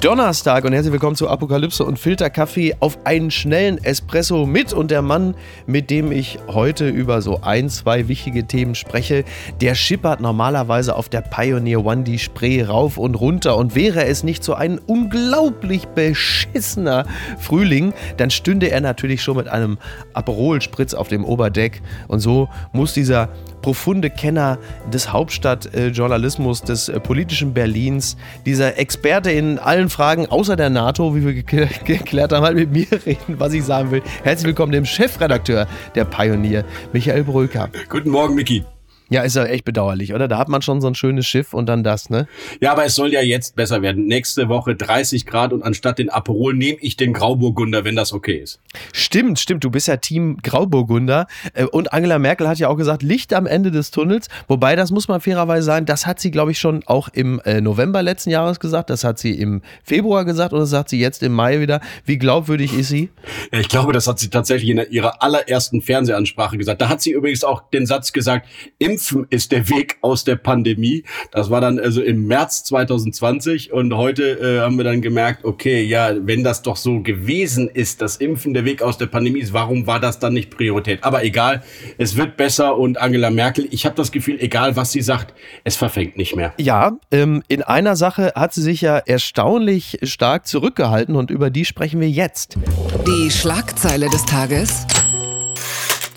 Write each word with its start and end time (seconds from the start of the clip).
Donnerstag 0.00 0.64
und 0.64 0.72
herzlich 0.72 0.92
willkommen 0.92 1.14
zu 1.14 1.28
Apokalypse 1.28 1.84
und 1.84 1.98
Filterkaffee 1.98 2.74
auf 2.80 3.04
einen 3.04 3.30
schnellen 3.30 3.76
Espresso 3.84 4.46
mit 4.46 4.72
und 4.72 4.90
der 4.90 5.02
Mann, 5.02 5.34
mit 5.66 5.90
dem 5.90 6.10
ich 6.10 6.38
heute 6.46 6.88
über 6.88 7.20
so 7.20 7.42
ein, 7.42 7.68
zwei 7.68 8.08
wichtige 8.08 8.46
Themen 8.46 8.74
spreche, 8.74 9.24
der 9.60 9.74
schippert 9.74 10.22
normalerweise 10.22 10.96
auf 10.96 11.10
der 11.10 11.20
Pioneer 11.20 11.84
One 11.84 12.04
die 12.04 12.18
Spree 12.18 12.62
rauf 12.62 12.96
und 12.96 13.14
runter. 13.14 13.58
Und 13.58 13.74
wäre 13.74 14.06
es 14.06 14.22
nicht 14.22 14.42
so 14.42 14.54
ein 14.54 14.78
unglaublich 14.78 15.86
beschissener 15.88 17.04
Frühling, 17.38 17.92
dann 18.16 18.30
stünde 18.30 18.70
er 18.70 18.80
natürlich 18.80 19.22
schon 19.22 19.36
mit 19.36 19.48
einem 19.48 19.76
Aperol-Spritz 20.14 20.94
auf 20.94 21.08
dem 21.08 21.26
Oberdeck. 21.26 21.82
Und 22.08 22.20
so 22.20 22.48
muss 22.72 22.94
dieser 22.94 23.28
profunde 23.60 24.08
Kenner 24.08 24.58
des 24.90 25.12
Hauptstadtjournalismus, 25.12 26.62
des 26.62 26.88
äh, 26.88 26.98
politischen 27.00 27.52
Berlins, 27.52 28.16
dieser 28.46 28.78
Experte 28.78 29.30
in 29.30 29.58
allen 29.58 29.89
Fragen 29.90 30.26
außer 30.26 30.56
der 30.56 30.70
NATO, 30.70 31.14
wie 31.14 31.24
wir 31.24 31.34
geklärt 31.34 32.32
haben, 32.32 32.44
halt 32.44 32.56
mit 32.56 32.70
mir 32.70 32.86
reden, 33.04 33.38
was 33.38 33.52
ich 33.52 33.64
sagen 33.64 33.90
will. 33.90 34.02
Herzlich 34.22 34.46
willkommen 34.46 34.72
dem 34.72 34.86
Chefredakteur 34.86 35.66
der 35.94 36.04
Pionier, 36.04 36.64
Michael 36.92 37.24
Bröker. 37.24 37.68
Guten 37.88 38.10
Morgen, 38.10 38.34
Miki. 38.34 38.64
Ja, 39.10 39.22
ist 39.22 39.34
ja 39.34 39.44
echt 39.44 39.64
bedauerlich, 39.64 40.14
oder? 40.14 40.28
Da 40.28 40.38
hat 40.38 40.48
man 40.48 40.62
schon 40.62 40.80
so 40.80 40.86
ein 40.86 40.94
schönes 40.94 41.26
Schiff 41.26 41.52
und 41.52 41.66
dann 41.66 41.82
das, 41.82 42.10
ne? 42.10 42.28
Ja, 42.60 42.70
aber 42.70 42.84
es 42.84 42.94
soll 42.94 43.12
ja 43.12 43.20
jetzt 43.20 43.56
besser 43.56 43.82
werden. 43.82 44.06
Nächste 44.06 44.48
Woche 44.48 44.76
30 44.76 45.26
Grad 45.26 45.52
und 45.52 45.64
anstatt 45.64 45.98
den 45.98 46.10
Aperol 46.10 46.54
nehme 46.54 46.78
ich 46.80 46.96
den 46.96 47.12
Grauburgunder, 47.12 47.84
wenn 47.84 47.96
das 47.96 48.12
okay 48.12 48.36
ist. 48.36 48.60
Stimmt, 48.92 49.40
stimmt. 49.40 49.64
Du 49.64 49.70
bist 49.70 49.88
ja 49.88 49.96
Team 49.96 50.38
Grauburgunder. 50.44 51.26
Äh, 51.54 51.64
und 51.64 51.92
Angela 51.92 52.20
Merkel 52.20 52.46
hat 52.48 52.58
ja 52.58 52.68
auch 52.68 52.76
gesagt, 52.76 53.02
Licht 53.02 53.34
am 53.34 53.46
Ende 53.46 53.72
des 53.72 53.90
Tunnels. 53.90 54.28
Wobei, 54.46 54.76
das 54.76 54.92
muss 54.92 55.08
man 55.08 55.20
fairerweise 55.20 55.64
sagen, 55.64 55.86
das 55.86 56.06
hat 56.06 56.20
sie, 56.20 56.30
glaube 56.30 56.52
ich, 56.52 56.60
schon 56.60 56.84
auch 56.86 57.08
im 57.08 57.40
äh, 57.44 57.60
November 57.60 58.02
letzten 58.02 58.30
Jahres 58.30 58.60
gesagt. 58.60 58.90
Das 58.90 59.02
hat 59.02 59.18
sie 59.18 59.32
im 59.32 59.60
Februar 59.82 60.24
gesagt 60.24 60.52
und 60.52 60.60
das 60.60 60.70
sagt 60.70 60.88
sie 60.88 61.00
jetzt 61.00 61.24
im 61.24 61.32
Mai 61.32 61.58
wieder. 61.58 61.80
Wie 62.04 62.16
glaubwürdig 62.16 62.72
ist 62.74 62.90
sie? 62.90 63.10
Ja, 63.52 63.58
ich 63.58 63.68
glaube, 63.68 63.92
das 63.92 64.06
hat 64.06 64.20
sie 64.20 64.30
tatsächlich 64.30 64.70
in 64.70 64.80
ihrer 64.92 65.20
allerersten 65.20 65.82
Fernsehansprache 65.82 66.56
gesagt. 66.56 66.80
Da 66.80 66.88
hat 66.88 67.02
sie 67.02 67.10
übrigens 67.10 67.42
auch 67.42 67.68
den 67.70 67.86
Satz 67.86 68.12
gesagt, 68.12 68.48
im 68.78 68.99
Impfen 69.00 69.26
ist 69.30 69.50
der 69.50 69.68
Weg 69.70 69.96
aus 70.02 70.24
der 70.24 70.36
Pandemie. 70.36 71.04
Das 71.32 71.50
war 71.50 71.62
dann 71.62 71.78
also 71.78 72.02
im 72.02 72.26
März 72.26 72.64
2020 72.64 73.72
und 73.72 73.94
heute 73.94 74.38
äh, 74.38 74.60
haben 74.60 74.76
wir 74.76 74.84
dann 74.84 75.00
gemerkt, 75.00 75.44
okay, 75.44 75.82
ja, 75.82 76.10
wenn 76.20 76.44
das 76.44 76.60
doch 76.60 76.76
so 76.76 77.00
gewesen 77.00 77.68
ist, 77.68 78.02
dass 78.02 78.16
Impfen 78.16 78.52
der 78.52 78.66
Weg 78.66 78.82
aus 78.82 78.98
der 78.98 79.06
Pandemie 79.06 79.40
ist, 79.40 79.54
warum 79.54 79.86
war 79.86 80.00
das 80.00 80.18
dann 80.18 80.34
nicht 80.34 80.50
Priorität? 80.50 81.02
Aber 81.02 81.24
egal, 81.24 81.62
es 81.96 82.16
wird 82.16 82.36
besser 82.36 82.76
und 82.76 83.00
Angela 83.00 83.30
Merkel, 83.30 83.66
ich 83.70 83.86
habe 83.86 83.96
das 83.96 84.12
Gefühl, 84.12 84.36
egal 84.38 84.76
was 84.76 84.92
sie 84.92 85.00
sagt, 85.00 85.34
es 85.64 85.76
verfängt 85.76 86.18
nicht 86.18 86.36
mehr. 86.36 86.52
Ja, 86.58 86.98
ähm, 87.10 87.42
in 87.48 87.62
einer 87.62 87.96
Sache 87.96 88.32
hat 88.34 88.52
sie 88.52 88.62
sich 88.62 88.82
ja 88.82 88.98
erstaunlich 88.98 89.98
stark 90.02 90.46
zurückgehalten 90.46 91.16
und 91.16 91.30
über 91.30 91.48
die 91.48 91.64
sprechen 91.64 92.00
wir 92.00 92.10
jetzt. 92.10 92.58
Die 93.06 93.30
Schlagzeile 93.30 94.10
des 94.10 94.26
Tages 94.26 94.86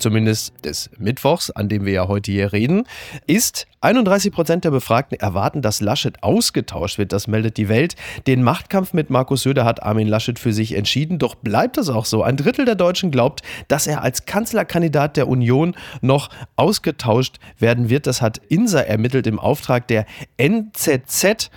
zumindest 0.04 0.52
des 0.66 0.90
Mittwochs, 0.98 1.50
an 1.50 1.70
dem 1.70 1.86
wir 1.86 1.94
ja 1.94 2.08
heute 2.08 2.30
hier 2.30 2.52
reden, 2.52 2.84
ist 3.26 3.66
31 3.80 4.32
Prozent 4.32 4.64
der 4.64 4.70
Befragten 4.70 5.18
erwarten, 5.18 5.62
dass 5.62 5.80
Laschet 5.80 6.22
ausgetauscht 6.22 6.98
wird. 6.98 7.10
Das 7.12 7.26
meldet 7.26 7.56
die 7.56 7.70
Welt. 7.70 7.96
Den 8.26 8.42
Machtkampf 8.42 8.92
mit 8.92 9.08
Markus 9.08 9.44
Söder 9.44 9.64
hat 9.64 9.82
Armin 9.82 10.06
Laschet 10.06 10.38
für 10.38 10.52
sich 10.52 10.74
entschieden. 10.74 11.18
Doch 11.18 11.34
bleibt 11.36 11.78
es 11.78 11.88
auch 11.88 12.04
so. 12.04 12.22
Ein 12.22 12.36
Drittel 12.36 12.66
der 12.66 12.74
Deutschen 12.74 13.10
glaubt, 13.10 13.40
dass 13.68 13.86
er 13.86 14.02
als 14.02 14.26
Kanzlerkandidat 14.26 15.16
der 15.16 15.26
Union 15.26 15.74
noch 16.02 16.28
ausgetauscht 16.56 17.38
werden 17.58 17.88
wird. 17.88 18.06
Das 18.06 18.20
hat 18.20 18.42
INSA 18.48 18.80
ermittelt 18.80 19.26
im 19.26 19.38
Auftrag 19.38 19.88
der 19.88 20.04
NZZ. 20.36 21.50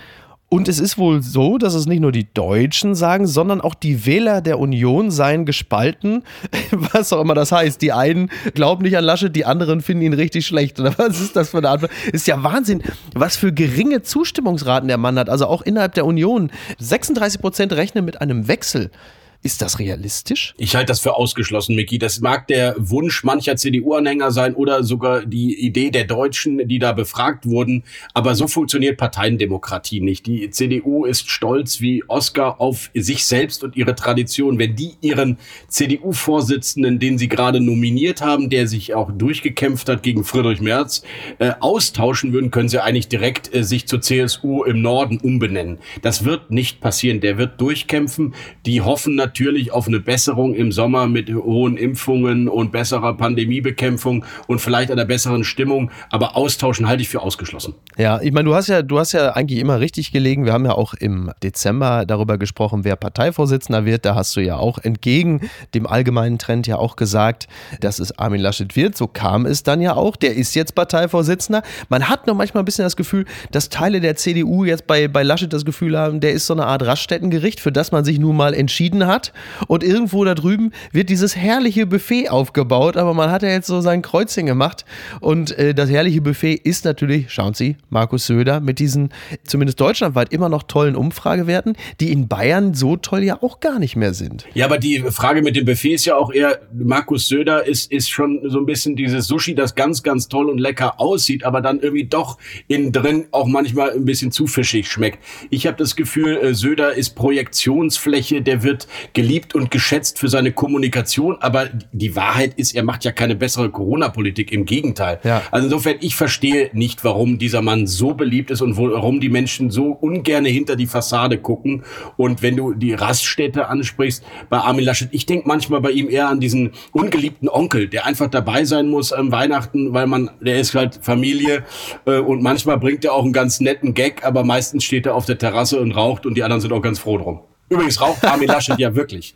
Und 0.50 0.66
es 0.66 0.80
ist 0.80 0.96
wohl 0.96 1.22
so, 1.22 1.58
dass 1.58 1.74
es 1.74 1.84
nicht 1.84 2.00
nur 2.00 2.10
die 2.10 2.32
Deutschen 2.32 2.94
sagen, 2.94 3.26
sondern 3.26 3.60
auch 3.60 3.74
die 3.74 4.06
Wähler 4.06 4.40
der 4.40 4.58
Union 4.58 5.10
seien 5.10 5.44
gespalten. 5.44 6.22
Was 6.70 7.12
auch 7.12 7.20
immer 7.20 7.34
das 7.34 7.52
heißt. 7.52 7.82
Die 7.82 7.92
einen 7.92 8.30
glauben 8.54 8.82
nicht 8.82 8.96
an 8.96 9.04
Laschet, 9.04 9.34
die 9.34 9.44
anderen 9.44 9.82
finden 9.82 10.04
ihn 10.04 10.14
richtig 10.14 10.46
schlecht. 10.46 10.80
Oder 10.80 10.94
was 10.96 11.20
ist 11.20 11.36
das 11.36 11.50
für 11.50 11.58
eine 11.58 11.68
Art? 11.68 11.88
Ist 12.12 12.26
ja 12.26 12.42
Wahnsinn, 12.42 12.82
was 13.14 13.36
für 13.36 13.52
geringe 13.52 14.02
Zustimmungsraten 14.02 14.88
der 14.88 14.96
Mann 14.96 15.18
hat. 15.18 15.28
Also 15.28 15.46
auch 15.46 15.60
innerhalb 15.60 15.94
der 15.94 16.06
Union. 16.06 16.50
36 16.78 17.40
Prozent 17.40 17.72
rechnen 17.74 18.06
mit 18.06 18.20
einem 18.22 18.48
Wechsel. 18.48 18.90
Ist 19.40 19.62
das 19.62 19.78
realistisch? 19.78 20.52
Ich 20.58 20.74
halte 20.74 20.88
das 20.90 20.98
für 20.98 21.14
ausgeschlossen, 21.14 21.76
Micky. 21.76 22.00
Das 22.00 22.20
mag 22.20 22.48
der 22.48 22.74
Wunsch 22.76 23.22
mancher 23.22 23.54
CDU-Anhänger 23.54 24.32
sein 24.32 24.54
oder 24.54 24.82
sogar 24.82 25.24
die 25.24 25.64
Idee 25.64 25.92
der 25.92 26.04
Deutschen, 26.04 26.66
die 26.66 26.80
da 26.80 26.92
befragt 26.92 27.46
wurden. 27.46 27.84
Aber 28.14 28.34
so 28.34 28.48
funktioniert 28.48 28.96
Parteiendemokratie 28.96 30.00
nicht. 30.00 30.26
Die 30.26 30.50
CDU 30.50 31.04
ist 31.04 31.30
stolz 31.30 31.80
wie 31.80 32.02
Oscar 32.08 32.60
auf 32.60 32.90
sich 32.94 33.26
selbst 33.26 33.62
und 33.62 33.76
ihre 33.76 33.94
Tradition. 33.94 34.58
Wenn 34.58 34.74
die 34.74 34.94
ihren 35.02 35.38
CDU-Vorsitzenden, 35.68 36.98
den 36.98 37.16
sie 37.16 37.28
gerade 37.28 37.60
nominiert 37.60 38.20
haben, 38.20 38.50
der 38.50 38.66
sich 38.66 38.94
auch 38.94 39.12
durchgekämpft 39.12 39.88
hat 39.88 40.02
gegen 40.02 40.24
Friedrich 40.24 40.60
Merz, 40.60 41.04
äh, 41.38 41.52
austauschen 41.60 42.32
würden, 42.32 42.50
können 42.50 42.68
sie 42.68 42.82
eigentlich 42.82 43.06
direkt 43.06 43.54
äh, 43.54 43.62
sich 43.62 43.86
zur 43.86 44.00
CSU 44.00 44.64
im 44.64 44.82
Norden 44.82 45.18
umbenennen. 45.18 45.78
Das 46.02 46.24
wird 46.24 46.50
nicht 46.50 46.80
passieren. 46.80 47.20
Der 47.20 47.38
wird 47.38 47.60
durchkämpfen. 47.60 48.34
Die 48.66 48.80
hoffen 48.80 49.14
natürlich, 49.14 49.27
natürlich 49.28 49.72
auf 49.72 49.86
eine 49.88 50.00
Besserung 50.00 50.54
im 50.54 50.72
Sommer 50.72 51.06
mit 51.06 51.28
hohen 51.28 51.76
Impfungen 51.76 52.48
und 52.48 52.72
besserer 52.72 53.14
Pandemiebekämpfung 53.14 54.24
und 54.46 54.58
vielleicht 54.60 54.90
einer 54.90 55.04
besseren 55.04 55.44
Stimmung. 55.44 55.90
Aber 56.10 56.34
austauschen 56.34 56.88
halte 56.88 57.02
ich 57.02 57.10
für 57.10 57.20
ausgeschlossen. 57.20 57.74
Ja, 57.98 58.20
ich 58.22 58.32
meine, 58.32 58.48
du 58.48 58.54
hast 58.54 58.68
ja, 58.68 58.80
du 58.80 58.98
hast 58.98 59.12
ja 59.12 59.32
eigentlich 59.32 59.58
immer 59.58 59.80
richtig 59.80 60.12
gelegen. 60.12 60.46
Wir 60.46 60.54
haben 60.54 60.64
ja 60.64 60.72
auch 60.72 60.94
im 60.94 61.30
Dezember 61.42 62.06
darüber 62.06 62.38
gesprochen, 62.38 62.84
wer 62.84 62.96
Parteivorsitzender 62.96 63.84
wird. 63.84 64.06
Da 64.06 64.14
hast 64.14 64.34
du 64.34 64.40
ja 64.40 64.56
auch 64.56 64.78
entgegen 64.78 65.50
dem 65.74 65.86
allgemeinen 65.86 66.38
Trend 66.38 66.66
ja 66.66 66.76
auch 66.76 66.96
gesagt, 66.96 67.48
dass 67.80 67.98
es 67.98 68.18
Armin 68.18 68.40
Laschet 68.40 68.76
wird. 68.76 68.96
So 68.96 69.08
kam 69.08 69.44
es 69.44 69.62
dann 69.62 69.82
ja 69.82 69.94
auch. 69.94 70.16
Der 70.16 70.34
ist 70.36 70.54
jetzt 70.54 70.74
Parteivorsitzender. 70.74 71.62
Man 71.90 72.08
hat 72.08 72.26
noch 72.26 72.34
manchmal 72.34 72.62
ein 72.62 72.64
bisschen 72.64 72.84
das 72.84 72.96
Gefühl, 72.96 73.26
dass 73.50 73.68
Teile 73.68 74.00
der 74.00 74.16
CDU 74.16 74.64
jetzt 74.64 74.86
bei, 74.86 75.06
bei 75.06 75.22
Laschet 75.22 75.52
das 75.52 75.66
Gefühl 75.66 75.98
haben, 75.98 76.20
der 76.20 76.32
ist 76.32 76.46
so 76.46 76.54
eine 76.54 76.64
Art 76.64 76.82
Raststättengericht, 76.82 77.60
für 77.60 77.72
das 77.72 77.92
man 77.92 78.04
sich 78.04 78.18
nun 78.18 78.34
mal 78.34 78.54
entschieden 78.54 79.06
hat 79.06 79.17
hat. 79.18 79.32
Und 79.66 79.82
irgendwo 79.82 80.24
da 80.24 80.34
drüben 80.34 80.72
wird 80.92 81.10
dieses 81.10 81.36
herrliche 81.36 81.86
Buffet 81.86 82.28
aufgebaut. 82.28 82.96
Aber 82.96 83.14
man 83.14 83.30
hat 83.30 83.42
ja 83.42 83.48
jetzt 83.48 83.66
so 83.66 83.80
sein 83.80 84.02
Kreuzchen 84.02 84.46
gemacht. 84.46 84.84
Und 85.20 85.56
äh, 85.58 85.74
das 85.74 85.90
herrliche 85.90 86.20
Buffet 86.20 86.54
ist 86.54 86.84
natürlich, 86.84 87.32
schauen 87.32 87.54
Sie, 87.54 87.76
Markus 87.90 88.26
Söder 88.26 88.60
mit 88.60 88.78
diesen 88.78 89.10
zumindest 89.44 89.80
deutschlandweit 89.80 90.32
immer 90.32 90.48
noch 90.48 90.62
tollen 90.62 90.94
Umfragewerten, 90.94 91.76
die 92.00 92.12
in 92.12 92.28
Bayern 92.28 92.74
so 92.74 92.96
toll 92.96 93.24
ja 93.24 93.42
auch 93.42 93.60
gar 93.60 93.78
nicht 93.78 93.96
mehr 93.96 94.14
sind. 94.14 94.46
Ja, 94.54 94.66
aber 94.66 94.78
die 94.78 95.00
Frage 95.10 95.42
mit 95.42 95.56
dem 95.56 95.64
Buffet 95.64 95.94
ist 95.94 96.04
ja 96.04 96.16
auch 96.16 96.32
eher, 96.32 96.60
Markus 96.72 97.28
Söder 97.28 97.66
ist, 97.66 97.90
ist 97.90 98.10
schon 98.10 98.40
so 98.44 98.58
ein 98.58 98.66
bisschen 98.66 98.94
dieses 98.94 99.26
Sushi, 99.26 99.54
das 99.54 99.74
ganz, 99.74 100.02
ganz 100.02 100.28
toll 100.28 100.48
und 100.48 100.58
lecker 100.58 101.00
aussieht, 101.00 101.44
aber 101.44 101.60
dann 101.60 101.80
irgendwie 101.80 102.04
doch 102.04 102.38
innen 102.68 102.92
drin 102.92 103.26
auch 103.32 103.46
manchmal 103.46 103.90
ein 103.90 104.04
bisschen 104.04 104.30
zu 104.30 104.46
fischig 104.46 104.88
schmeckt. 104.88 105.18
Ich 105.50 105.66
habe 105.66 105.76
das 105.76 105.96
Gefühl, 105.96 106.36
äh, 106.36 106.54
Söder 106.54 106.94
ist 106.94 107.14
Projektionsfläche, 107.14 108.42
der 108.42 108.62
wird 108.62 108.86
geliebt 109.12 109.54
und 109.54 109.70
geschätzt 109.70 110.18
für 110.18 110.28
seine 110.28 110.52
Kommunikation, 110.52 111.36
aber 111.40 111.68
die 111.92 112.16
Wahrheit 112.16 112.54
ist, 112.54 112.74
er 112.74 112.82
macht 112.82 113.04
ja 113.04 113.12
keine 113.12 113.36
bessere 113.36 113.70
Corona-Politik, 113.70 114.52
im 114.52 114.64
Gegenteil. 114.64 115.20
Ja. 115.24 115.42
Also 115.50 115.66
insofern, 115.66 115.96
ich 116.00 116.16
verstehe 116.16 116.70
nicht, 116.72 117.04
warum 117.04 117.38
dieser 117.38 117.62
Mann 117.62 117.86
so 117.86 118.14
beliebt 118.14 118.50
ist 118.50 118.62
und 118.62 118.76
warum 118.76 119.20
die 119.20 119.28
Menschen 119.28 119.70
so 119.70 119.86
ungerne 119.86 120.48
hinter 120.48 120.76
die 120.76 120.86
Fassade 120.86 121.38
gucken. 121.38 121.84
Und 122.16 122.42
wenn 122.42 122.56
du 122.56 122.74
die 122.74 122.94
Raststätte 122.94 123.68
ansprichst, 123.68 124.24
bei 124.48 124.58
Armin 124.58 124.84
Laschet, 124.84 125.08
ich 125.12 125.26
denke 125.26 125.48
manchmal 125.48 125.80
bei 125.80 125.90
ihm 125.90 126.08
eher 126.08 126.28
an 126.28 126.40
diesen 126.40 126.72
ungeliebten 126.92 127.48
Onkel, 127.48 127.88
der 127.88 128.06
einfach 128.06 128.28
dabei 128.28 128.64
sein 128.64 128.88
muss 128.88 129.12
am 129.12 129.32
Weihnachten, 129.32 129.92
weil 129.92 130.06
man, 130.06 130.30
der 130.40 130.60
ist 130.60 130.74
halt 130.74 130.98
Familie 131.02 131.64
äh, 132.06 132.18
und 132.18 132.42
manchmal 132.42 132.78
bringt 132.78 133.04
er 133.04 133.14
auch 133.14 133.24
einen 133.24 133.32
ganz 133.32 133.60
netten 133.60 133.94
Gag, 133.94 134.24
aber 134.24 134.44
meistens 134.44 134.84
steht 134.84 135.06
er 135.06 135.14
auf 135.14 135.26
der 135.26 135.38
Terrasse 135.38 135.80
und 135.80 135.92
raucht 135.92 136.26
und 136.26 136.34
die 136.34 136.42
anderen 136.42 136.60
sind 136.60 136.72
auch 136.72 136.82
ganz 136.82 136.98
froh 136.98 137.18
drum. 137.18 137.40
Übrigens 137.68 138.00
raucht 138.00 138.24
Armin 138.24 138.48
Laschet 138.48 138.78
ja 138.78 138.94
wirklich. 138.94 139.34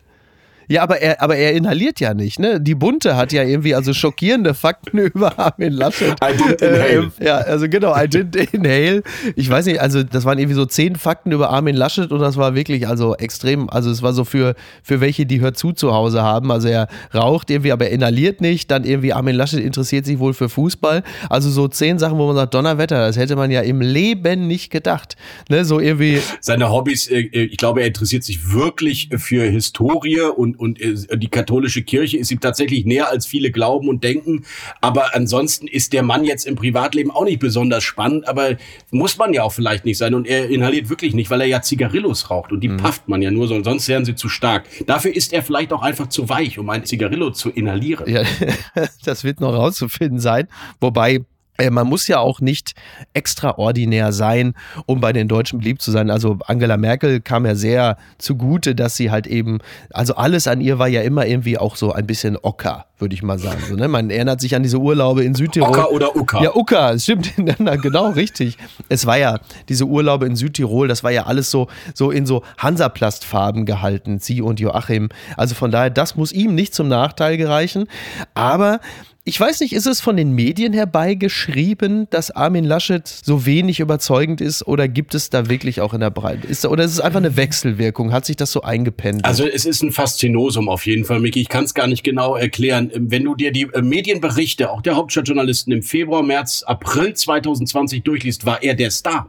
Ja, 0.72 0.84
aber 0.84 1.02
er, 1.02 1.20
aber 1.20 1.36
er 1.36 1.52
inhaliert 1.52 2.00
ja 2.00 2.14
nicht, 2.14 2.38
ne? 2.38 2.58
Die 2.58 2.74
Bunte 2.74 3.14
hat 3.14 3.30
ja 3.30 3.42
irgendwie 3.42 3.74
also 3.74 3.92
schockierende 3.92 4.54
Fakten 4.54 4.96
über 5.14 5.38
Armin 5.38 5.70
Laschet. 5.70 6.12
I 6.12 6.32
didn't 6.32 6.64
inhale. 6.64 7.12
Äh, 7.20 7.26
ja, 7.26 7.36
also 7.36 7.69
genau, 7.69 7.94
I 7.94 8.06
didn't 8.06 8.36
inhale. 8.52 9.02
Ich 9.36 9.50
weiß 9.50 9.66
nicht, 9.66 9.82
also 9.82 10.02
das 10.02 10.24
waren 10.24 10.38
irgendwie 10.38 10.54
so 10.54 10.64
zehn 10.64 10.96
Fakten 10.96 11.30
über 11.30 11.50
Armin 11.50 11.76
Laschet 11.76 12.10
und 12.10 12.20
das 12.20 12.38
war 12.38 12.54
wirklich 12.54 12.88
also 12.88 13.14
extrem, 13.16 13.69
also 13.69 13.90
es 13.90 14.00
war 14.00 14.14
so 14.14 14.24
für, 14.24 14.54
für 14.82 15.02
welche, 15.02 15.26
die 15.26 15.42
hört 15.42 15.58
zu 15.58 15.72
zu 15.72 15.92
Hause 15.92 16.22
haben. 16.22 16.50
Also 16.50 16.69
er 16.69 16.88
raucht 17.14 17.50
irgendwie, 17.50 17.72
aber 17.72 17.88
er 17.88 17.92
inhaliert 17.92 18.40
nicht. 18.40 18.70
Dann 18.70 18.84
irgendwie 18.84 19.12
Armin 19.12 19.36
Laschet 19.36 19.60
interessiert 19.60 20.06
sich 20.06 20.20
wohl 20.20 20.32
für 20.32 20.48
Fußball. 20.48 21.02
Also 21.28 21.50
so 21.50 21.69
zehn 21.69 21.98
Sachen, 21.98 22.16
wo 22.16 22.26
man 22.28 22.36
sagt, 22.36 22.54
Donnerwetter, 22.54 23.08
das 23.08 23.19
hätte 23.19 23.36
man 23.36 23.50
ja 23.50 23.60
im 23.60 23.82
Leben 23.82 24.46
nicht 24.46 24.70
gedacht. 24.70 25.19
Ne? 25.50 25.66
So 25.66 25.80
irgendwie. 25.80 26.22
Seine 26.40 26.70
Hobbys, 26.70 27.08
äh, 27.08 27.19
ich 27.19 27.58
glaube, 27.58 27.82
er 27.82 27.88
interessiert 27.88 28.24
sich 28.24 28.54
wirklich 28.54 29.10
für 29.19 29.44
Historie 29.44 30.22
und 30.22 30.62
und 30.62 30.81
äh, 30.81 31.19
die 31.19 31.29
katholische 31.29 31.82
Kirche 31.82 32.17
ist 32.17 32.31
ihm 32.31 32.41
tatsächlich 32.41 32.85
näher 32.85 33.11
als 33.11 33.26
viele 33.26 33.50
glauben 33.50 33.88
und 33.88 34.05
denken. 34.05 34.44
Aber 34.81 35.14
ansonsten 35.14 35.67
ist 35.67 35.93
der 35.93 36.03
Mann 36.03 36.25
jetzt 36.25 36.47
im 36.47 36.55
Privatleben 36.55 37.11
auch 37.11 37.25
nicht 37.25 37.41
besonders 37.41 37.82
spannend, 37.82 38.29
aber 38.29 38.56
muss 38.91 39.19
man 39.19 39.35
ja 39.35 39.43
auch 39.43 39.53
vielleicht 39.53 39.85
nicht 39.85 39.99
sein. 39.99 40.14
Und 40.14 40.26
er 40.26 40.49
inhaliert 40.49 40.88
wirklich 40.88 41.14
nicht, 41.14 41.31
weil 41.31 41.41
er 41.41 41.49
ja 41.49 41.61
Zigarillos 41.61 42.31
raucht 42.31 42.53
und 42.53 42.61
die 42.61 42.69
mhm. 42.69 42.76
pafft 42.79 43.09
man 43.09 43.20
ja 43.20 43.31
nur, 43.31 43.49
sonst 43.49 43.88
wären 43.88 44.05
sie 44.05 44.14
zu 44.14 44.29
stark. 44.29 44.64
Dafür 44.87 45.14
ist 45.14 45.32
er 45.32 45.43
vielleicht 45.43 45.73
auch 45.73 45.82
einfach 45.82 46.09
zu 46.09 46.29
weich, 46.29 46.59
um 46.59 46.70
ein 46.70 46.85
Zigarillo 46.85 47.31
zu 47.31 47.50
inhalieren. 47.50 48.08
Ja, 48.08 48.23
das 49.05 49.25
wird 49.25 49.41
noch 49.41 49.53
rauszufinden 49.53 50.20
sein. 50.20 50.47
Wobei 50.81 51.25
man 51.70 51.87
muss 51.87 52.08
ja 52.08 52.19
auch 52.19 52.40
nicht 52.40 52.72
extraordinär 53.12 54.12
sein, 54.12 54.54
um 54.87 55.00
bei 55.00 55.12
den 55.12 55.28
Deutschen 55.28 55.58
beliebt 55.58 55.82
zu 55.82 55.90
sein. 55.90 56.10
Also 56.10 56.38
Angela 56.46 56.76
Merkel 56.76 57.20
kam 57.20 57.44
ja 57.44 57.54
sehr 57.54 57.99
zugute, 58.19 58.75
dass 58.75 58.96
sie 58.96 59.10
halt 59.10 59.26
eben, 59.26 59.58
also 59.90 60.14
alles 60.14 60.46
an 60.46 60.60
ihr 60.60 60.78
war 60.78 60.88
ja 60.88 61.02
immer 61.02 61.26
irgendwie 61.26 61.58
auch 61.58 61.76
so 61.76 61.93
ein 61.93 62.06
bisschen 62.06 62.38
ocker, 62.43 62.87
würde 62.99 63.14
ich 63.14 63.22
mal 63.22 63.38
sagen. 63.38 63.62
So, 63.69 63.76
ne? 63.76 63.87
Man 63.87 64.10
erinnert 64.10 64.40
sich 64.40 64.56
an 64.56 64.62
diese 64.62 64.78
Urlaube 64.78 65.25
in 65.25 65.34
Südtirol. 65.34 65.70
Ocker 65.70 65.90
oder 65.93 66.16
Ucker? 66.16 66.43
Ja, 66.43 66.54
Ucker, 66.54 66.99
stimmt. 66.99 67.32
genau, 67.37 68.10
richtig. 68.10 68.56
Es 68.88 69.06
war 69.06 69.19
ja 69.19 69.38
diese 69.69 69.84
Urlaube 69.84 70.26
in 70.26 70.37
Südtirol, 70.37 70.88
das 70.88 71.05
war 71.05 71.10
ja 71.10 71.26
alles 71.26 71.50
so, 71.50 71.69
so 71.94 72.10
in 72.10 72.26
so 72.26 72.43
Hansaplastfarben 72.58 73.66
gehalten, 73.66 74.19
sie 74.19 74.40
und 74.40 74.58
Joachim. 74.58 75.10
Also 75.37 75.55
von 75.55 75.70
daher, 75.70 75.90
das 75.90 76.16
muss 76.16 76.32
ihm 76.32 76.55
nicht 76.55 76.75
zum 76.75 76.88
Nachteil 76.88 77.37
gereichen. 77.37 77.87
Aber 78.34 78.81
ich 79.24 79.38
weiß 79.38 79.60
nicht, 79.60 79.72
ist 79.72 79.86
es 79.86 80.00
von 80.00 80.16
den 80.16 80.32
Medien 80.32 80.72
herbeigeschrieben, 80.72 82.08
dass 82.10 82.32
Armin 82.32 82.64
Laschet 82.64 83.06
so 83.06 83.46
wenig 83.46 83.78
überzeugend 83.78 84.40
ist 84.40 84.66
oder 84.66 84.88
gibt 84.88 85.14
es 85.14 85.30
da 85.30 85.48
wirklich 85.48 85.80
auch 85.80 85.94
in 85.94 86.00
der 86.00 86.10
Breite? 86.10 86.48
Ist, 86.48 86.66
oder 86.66 86.82
ist 86.82 86.90
es 86.90 86.98
einfach 86.98 87.20
eine 87.20 87.36
Wechselwirkung? 87.36 88.12
Hat 88.12 88.26
sich 88.26 88.34
das 88.34 88.50
so 88.50 88.62
eingependelt? 88.62 89.24
Also 89.24 89.46
es 89.46 89.64
ist 89.64 89.82
ein 89.82 89.92
Faszinosum 89.92 90.69
auf 90.69 90.86
jeden 90.86 91.04
Fall, 91.04 91.20
Micky. 91.20 91.40
Ich 91.40 91.48
kann 91.48 91.62
es 91.62 91.72
gar 91.72 91.86
nicht 91.86 92.02
genau 92.02 92.34
erklären. 92.34 92.90
Wenn 92.96 93.22
du 93.22 93.36
dir 93.36 93.52
die 93.52 93.69
äh, 93.72 93.80
Medienberichte, 93.80 94.70
auch 94.72 94.82
der 94.82 94.96
Hauptstadtjournalisten 94.96 95.72
im 95.72 95.82
Februar, 95.82 96.24
März, 96.24 96.64
April 96.64 97.14
2020 97.14 98.02
durchliest, 98.02 98.44
war 98.44 98.60
er 98.60 98.74
der 98.74 98.90
Star. 98.90 99.28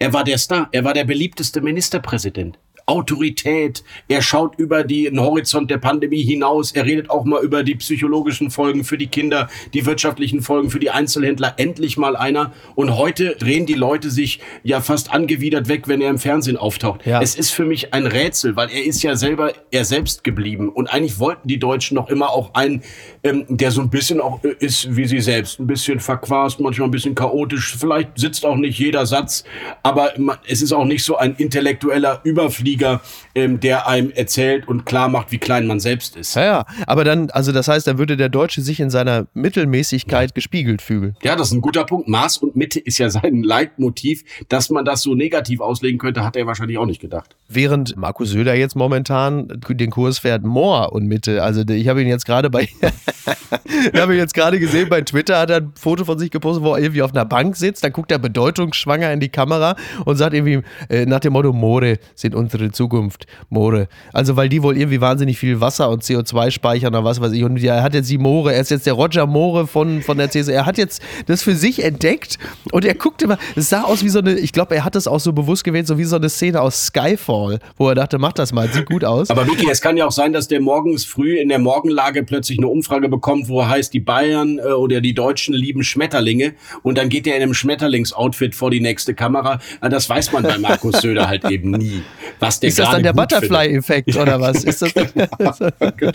Er 0.00 0.12
war 0.12 0.24
der 0.24 0.38
Star. 0.38 0.68
Er 0.72 0.82
war 0.82 0.94
der 0.94 1.04
beliebteste 1.04 1.60
Ministerpräsident. 1.60 2.58
Autorität. 2.88 3.84
Er 4.08 4.22
schaut 4.22 4.58
über 4.58 4.82
den 4.82 5.20
Horizont 5.20 5.70
der 5.70 5.78
Pandemie 5.78 6.22
hinaus. 6.22 6.72
Er 6.72 6.86
redet 6.86 7.10
auch 7.10 7.24
mal 7.24 7.42
über 7.44 7.62
die 7.62 7.74
psychologischen 7.74 8.50
Folgen 8.50 8.82
für 8.82 8.96
die 8.96 9.08
Kinder, 9.08 9.48
die 9.74 9.84
wirtschaftlichen 9.84 10.40
Folgen 10.40 10.70
für 10.70 10.78
die 10.78 10.90
Einzelhändler. 10.90 11.54
Endlich 11.58 11.98
mal 11.98 12.16
einer. 12.16 12.52
Und 12.74 12.96
heute 12.96 13.36
drehen 13.36 13.66
die 13.66 13.74
Leute 13.74 14.10
sich 14.10 14.40
ja 14.62 14.80
fast 14.80 15.12
angewidert 15.12 15.68
weg, 15.68 15.86
wenn 15.86 16.00
er 16.00 16.08
im 16.08 16.18
Fernsehen 16.18 16.56
auftaucht. 16.56 17.04
Ja. 17.04 17.20
Es 17.20 17.34
ist 17.34 17.50
für 17.50 17.66
mich 17.66 17.92
ein 17.92 18.06
Rätsel, 18.06 18.56
weil 18.56 18.70
er 18.70 18.84
ist 18.84 19.02
ja 19.02 19.16
selber 19.16 19.52
er 19.70 19.84
selbst 19.84 20.24
geblieben. 20.24 20.70
Und 20.70 20.86
eigentlich 20.86 21.18
wollten 21.18 21.46
die 21.46 21.58
Deutschen 21.58 21.94
noch 21.94 22.08
immer 22.08 22.30
auch 22.30 22.54
einen, 22.54 22.82
ähm, 23.22 23.44
der 23.48 23.70
so 23.70 23.82
ein 23.82 23.90
bisschen 23.90 24.20
auch 24.20 24.42
äh, 24.44 24.54
ist 24.60 24.96
wie 24.96 25.04
sie 25.06 25.20
selbst. 25.20 25.60
Ein 25.60 25.66
bisschen 25.66 26.00
verquast, 26.00 26.58
manchmal 26.60 26.88
ein 26.88 26.92
bisschen 26.92 27.14
chaotisch. 27.14 27.76
Vielleicht 27.78 28.18
sitzt 28.18 28.46
auch 28.46 28.56
nicht 28.56 28.78
jeder 28.78 29.04
Satz. 29.04 29.44
Aber 29.82 30.12
es 30.46 30.62
ist 30.62 30.72
auch 30.72 30.86
nicht 30.86 31.04
so 31.04 31.16
ein 31.16 31.34
intellektueller 31.36 32.20
Überflieger 32.24 32.77
Politiker, 32.78 33.02
ähm, 33.34 33.60
der 33.60 33.86
einem 33.88 34.10
erzählt 34.10 34.68
und 34.68 34.86
klar 34.86 35.08
macht, 35.08 35.32
wie 35.32 35.38
klein 35.38 35.66
man 35.66 35.80
selbst 35.80 36.16
ist. 36.16 36.34
Ja, 36.34 36.44
ja, 36.44 36.66
aber 36.86 37.04
dann, 37.04 37.30
also 37.30 37.52
das 37.52 37.68
heißt, 37.68 37.86
dann 37.86 37.98
würde 37.98 38.16
der 38.16 38.28
Deutsche 38.28 38.62
sich 38.62 38.80
in 38.80 38.90
seiner 38.90 39.26
Mittelmäßigkeit 39.34 40.30
ja. 40.30 40.34
gespiegelt 40.34 40.82
fühlen. 40.82 41.16
Ja, 41.22 41.36
das 41.36 41.48
ist 41.48 41.54
ein 41.54 41.60
guter 41.60 41.84
Punkt. 41.84 42.08
Maß 42.08 42.38
und 42.38 42.56
Mitte 42.56 42.80
ist 42.80 42.98
ja 42.98 43.10
sein 43.10 43.42
Leitmotiv. 43.42 44.24
Dass 44.48 44.70
man 44.70 44.84
das 44.84 45.02
so 45.02 45.14
negativ 45.14 45.60
auslegen 45.60 45.98
könnte, 45.98 46.24
hat 46.24 46.36
er 46.36 46.46
wahrscheinlich 46.46 46.78
auch 46.78 46.86
nicht 46.86 47.00
gedacht. 47.00 47.36
Während 47.48 47.96
Markus 47.96 48.30
Söder 48.30 48.54
jetzt 48.54 48.76
momentan 48.76 49.48
den 49.68 49.90
Kurs 49.90 50.18
fährt, 50.18 50.44
Moor 50.44 50.92
und 50.92 51.06
Mitte. 51.06 51.42
Also 51.42 51.62
ich 51.68 51.88
habe 51.88 52.02
ihn 52.02 52.08
jetzt 52.08 52.26
gerade 52.26 52.50
bei, 52.50 52.68
ich 53.92 54.00
habe 54.00 54.14
ihn 54.14 54.18
jetzt 54.18 54.34
gerade 54.34 54.58
gesehen 54.58 54.88
bei 54.88 55.02
Twitter, 55.02 55.38
hat 55.38 55.50
er 55.50 55.58
ein 55.58 55.72
Foto 55.74 56.04
von 56.04 56.18
sich 56.18 56.30
gepostet, 56.30 56.64
wo 56.64 56.74
er 56.74 56.80
irgendwie 56.80 57.02
auf 57.02 57.12
einer 57.12 57.24
Bank 57.24 57.56
sitzt. 57.56 57.84
Dann 57.84 57.92
guckt 57.92 58.12
er 58.12 58.18
bedeutungsschwanger 58.18 59.12
in 59.12 59.20
die 59.20 59.28
Kamera 59.28 59.76
und 60.04 60.16
sagt 60.16 60.34
irgendwie 60.34 60.62
äh, 60.88 61.06
nach 61.06 61.20
dem 61.20 61.32
Motto, 61.32 61.52
More 61.52 61.98
sind 62.14 62.34
unsere 62.34 62.67
in 62.68 62.72
Zukunft, 62.72 63.26
Moore. 63.50 63.88
Also, 64.12 64.36
weil 64.36 64.48
die 64.48 64.62
wohl 64.62 64.76
irgendwie 64.76 65.00
wahnsinnig 65.00 65.38
viel 65.38 65.60
Wasser 65.60 65.90
und 65.90 66.02
CO2 66.02 66.50
speichern 66.50 66.94
oder 66.94 67.04
was 67.04 67.20
weiß 67.20 67.32
ich. 67.32 67.44
Und 67.44 67.62
er 67.62 67.82
hat 67.82 67.94
jetzt 67.94 68.10
die 68.10 68.18
Moore, 68.18 68.54
er 68.54 68.60
ist 68.60 68.70
jetzt 68.70 68.86
der 68.86 68.94
Roger 68.94 69.26
Moore 69.26 69.66
von, 69.66 70.02
von 70.02 70.18
der 70.18 70.30
CSU. 70.30 70.52
Er 70.52 70.66
hat 70.66 70.78
jetzt 70.78 71.02
das 71.26 71.42
für 71.42 71.54
sich 71.54 71.82
entdeckt 71.82 72.38
und 72.72 72.84
er 72.84 72.94
guckte 72.94 73.24
immer, 73.24 73.38
es 73.56 73.68
sah 73.68 73.82
aus 73.82 74.04
wie 74.04 74.08
so 74.08 74.18
eine, 74.20 74.38
ich 74.38 74.52
glaube, 74.52 74.74
er 74.74 74.84
hat 74.84 74.94
das 74.94 75.06
auch 75.06 75.20
so 75.20 75.32
bewusst 75.32 75.64
gewählt, 75.64 75.86
so 75.86 75.98
wie 75.98 76.04
so 76.04 76.16
eine 76.16 76.28
Szene 76.28 76.60
aus 76.60 76.86
Skyfall, 76.86 77.58
wo 77.76 77.88
er 77.88 77.94
dachte, 77.94 78.18
mach 78.18 78.32
das 78.32 78.52
mal, 78.52 78.68
sieht 78.68 78.86
gut 78.86 79.04
aus. 79.04 79.30
Aber 79.30 79.46
Vicky, 79.46 79.68
es 79.70 79.80
kann 79.80 79.96
ja 79.96 80.06
auch 80.06 80.12
sein, 80.12 80.32
dass 80.32 80.48
der 80.48 80.60
morgens 80.60 81.04
früh 81.04 81.38
in 81.38 81.48
der 81.48 81.58
Morgenlage 81.58 82.22
plötzlich 82.22 82.58
eine 82.58 82.68
Umfrage 82.68 83.08
bekommt, 83.08 83.48
wo 83.48 83.66
heißt, 83.66 83.92
die 83.92 84.00
Bayern 84.00 84.58
äh, 84.58 84.62
oder 84.62 85.00
die 85.00 85.14
Deutschen 85.14 85.54
lieben 85.54 85.82
Schmetterlinge 85.82 86.54
und 86.82 86.98
dann 86.98 87.08
geht 87.08 87.26
er 87.26 87.36
in 87.36 87.42
einem 87.42 87.54
Schmetterlingsoutfit 87.54 88.54
vor 88.54 88.70
die 88.70 88.80
nächste 88.80 89.14
Kamera. 89.14 89.60
Das 89.80 90.08
weiß 90.08 90.32
man 90.32 90.42
bei 90.42 90.58
Markus 90.58 91.00
Söder 91.00 91.28
halt 91.28 91.44
eben 91.50 91.70
nie. 91.72 92.02
Was 92.48 92.60
der 92.60 92.68
ist 92.70 92.78
das 92.78 92.90
dann 92.90 93.02
der 93.02 93.12
Butterfly-Effekt 93.12 94.14
ja, 94.14 94.22
oder 94.22 94.40
was? 94.40 94.64
Ist 94.64 94.82
das 94.82 94.92
genau. 95.96 96.12